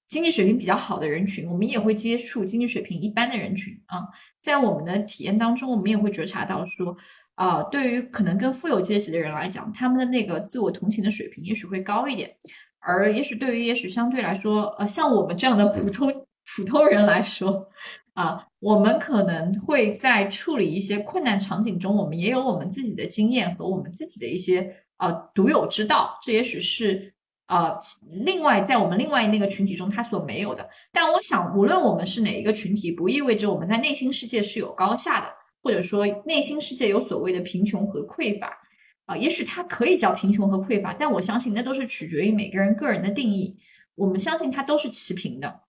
[0.10, 4.02] 经济水平比较好的人群，我们也会接触经济水平一般的人群啊。
[4.42, 6.98] 在我们的体验当中，我们也会觉察到说，
[7.36, 12.36] 啊，对于可能更富有阶级的人来讲，他们的那个自我同情的水平也许会高一点，
[12.80, 16.12] 而也许对于也许相对来说，呃，像我们这样的普通
[16.58, 17.70] 普通人来说，
[18.16, 27.14] 啊，我们可能会在处理一些困难场景中，我们也有我们自己的经验和我们自己的一些呃独有之道，这也许是
[27.50, 27.78] 呃
[28.24, 30.70] 另外在我们另外那个群体中他所没有的。
[30.94, 35.28] 但我想，无论我们是哪一个群体，不意味着我们在内心世界是有高下的，
[35.62, 38.58] 或者说内心世界有所谓的贫穷和匮乏
[39.06, 39.18] 啊。
[39.18, 43.58] 也许它可以叫贫穷和匮乏，但我相信那都是取决于每个人个人的定义。
[43.96, 45.62] 我们相信它都是齐平的。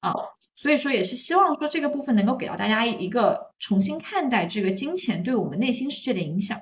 [0.00, 0.12] 啊，
[0.54, 6.60] 所以说也是希望说这个部分能够给到大家一个重新看待这个金钱对我们内心世界的影响，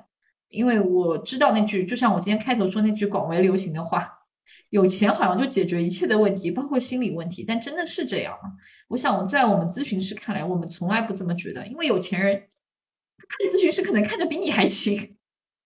[0.49, 4.09] 因为我知道那句，就像我今天开头说那句广为流行的话，
[4.75, 8.51] 有钱好像就解决一切的问题，包括心理问题，但真的是这样吗？
[8.89, 15.15] 我想在我们咨询师看来，我们从来不这么觉得，因为有钱人看咨询师可能看得比你还清，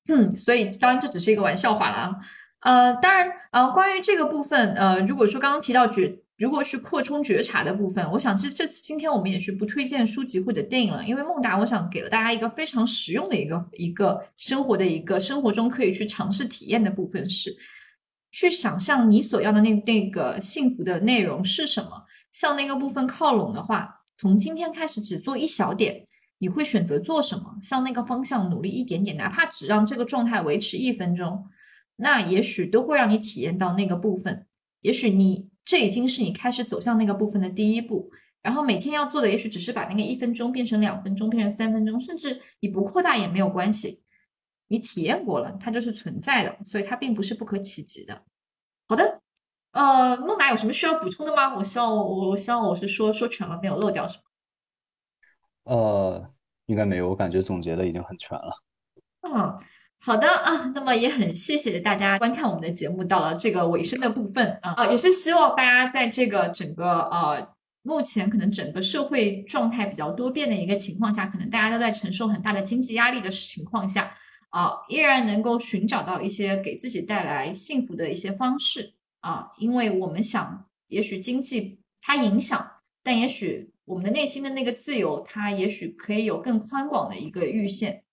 [0.07, 2.15] 嗯，所以当然这只是一个玩笑话了啊，
[2.61, 6.19] 呃，当然，呃，关于这个部分，呃，如果说刚刚提到觉。
[6.39, 17.53] 如果去扩充觉察的部分，我想这这次今天我们也是不推荐书籍或者电影了，因为孟达我想给了大家一个非常实用的一个一个生活的一个生活中可以去尝试体验的部分是，
[18.31, 26.05] 去想象你所要的那那个幸福的内容是什么，向那个部分靠拢的话，从今天开始只做一小点，
[26.39, 27.57] 你会选择做什么？
[27.61, 31.45] 向那个方向努力一点点，哪怕只让这个状态维持一分钟，
[31.97, 34.45] 那也许都会让你体验到那个部分，
[34.81, 35.49] 也许你。
[35.65, 38.09] 这已经是你开始走向那个部分的第一步，
[38.41, 44.01] 然后每天要做的也许只是把那个一分钟变成两分钟，变成三分钟，甚至你不扩大也没有关系。
[44.69, 48.23] 你体验过了，它就是存在的，所以它并不是不可企及的。
[48.87, 49.19] 好的，
[49.73, 51.53] 呃，孟达有什么需要补充的吗？
[51.55, 55.75] 我希望我我希望我是说说全了，没有漏掉什么。
[55.75, 56.31] 呃，
[56.67, 58.63] 应该没有，我感觉总结的已经很全了。
[59.21, 59.59] 嗯。
[60.01, 67.45] 好的啊，那么也很谢谢大家观看我们的节目，到了这个尾声的部分啊啊，也是希望大家在这个整个呃
[67.81, 74.15] 目前可能整个社会状态比较多变的一个情况下，可能大家都在承受很大的经济压力的情况下
[74.49, 82.71] 啊，依然能够寻找到一些给自己带来幸福的一些方式啊，因为我们想，也许经济它影响，
[83.03, 88.03] 但也许我们的内心的那个自由，它也许可以有更宽广的一个预限。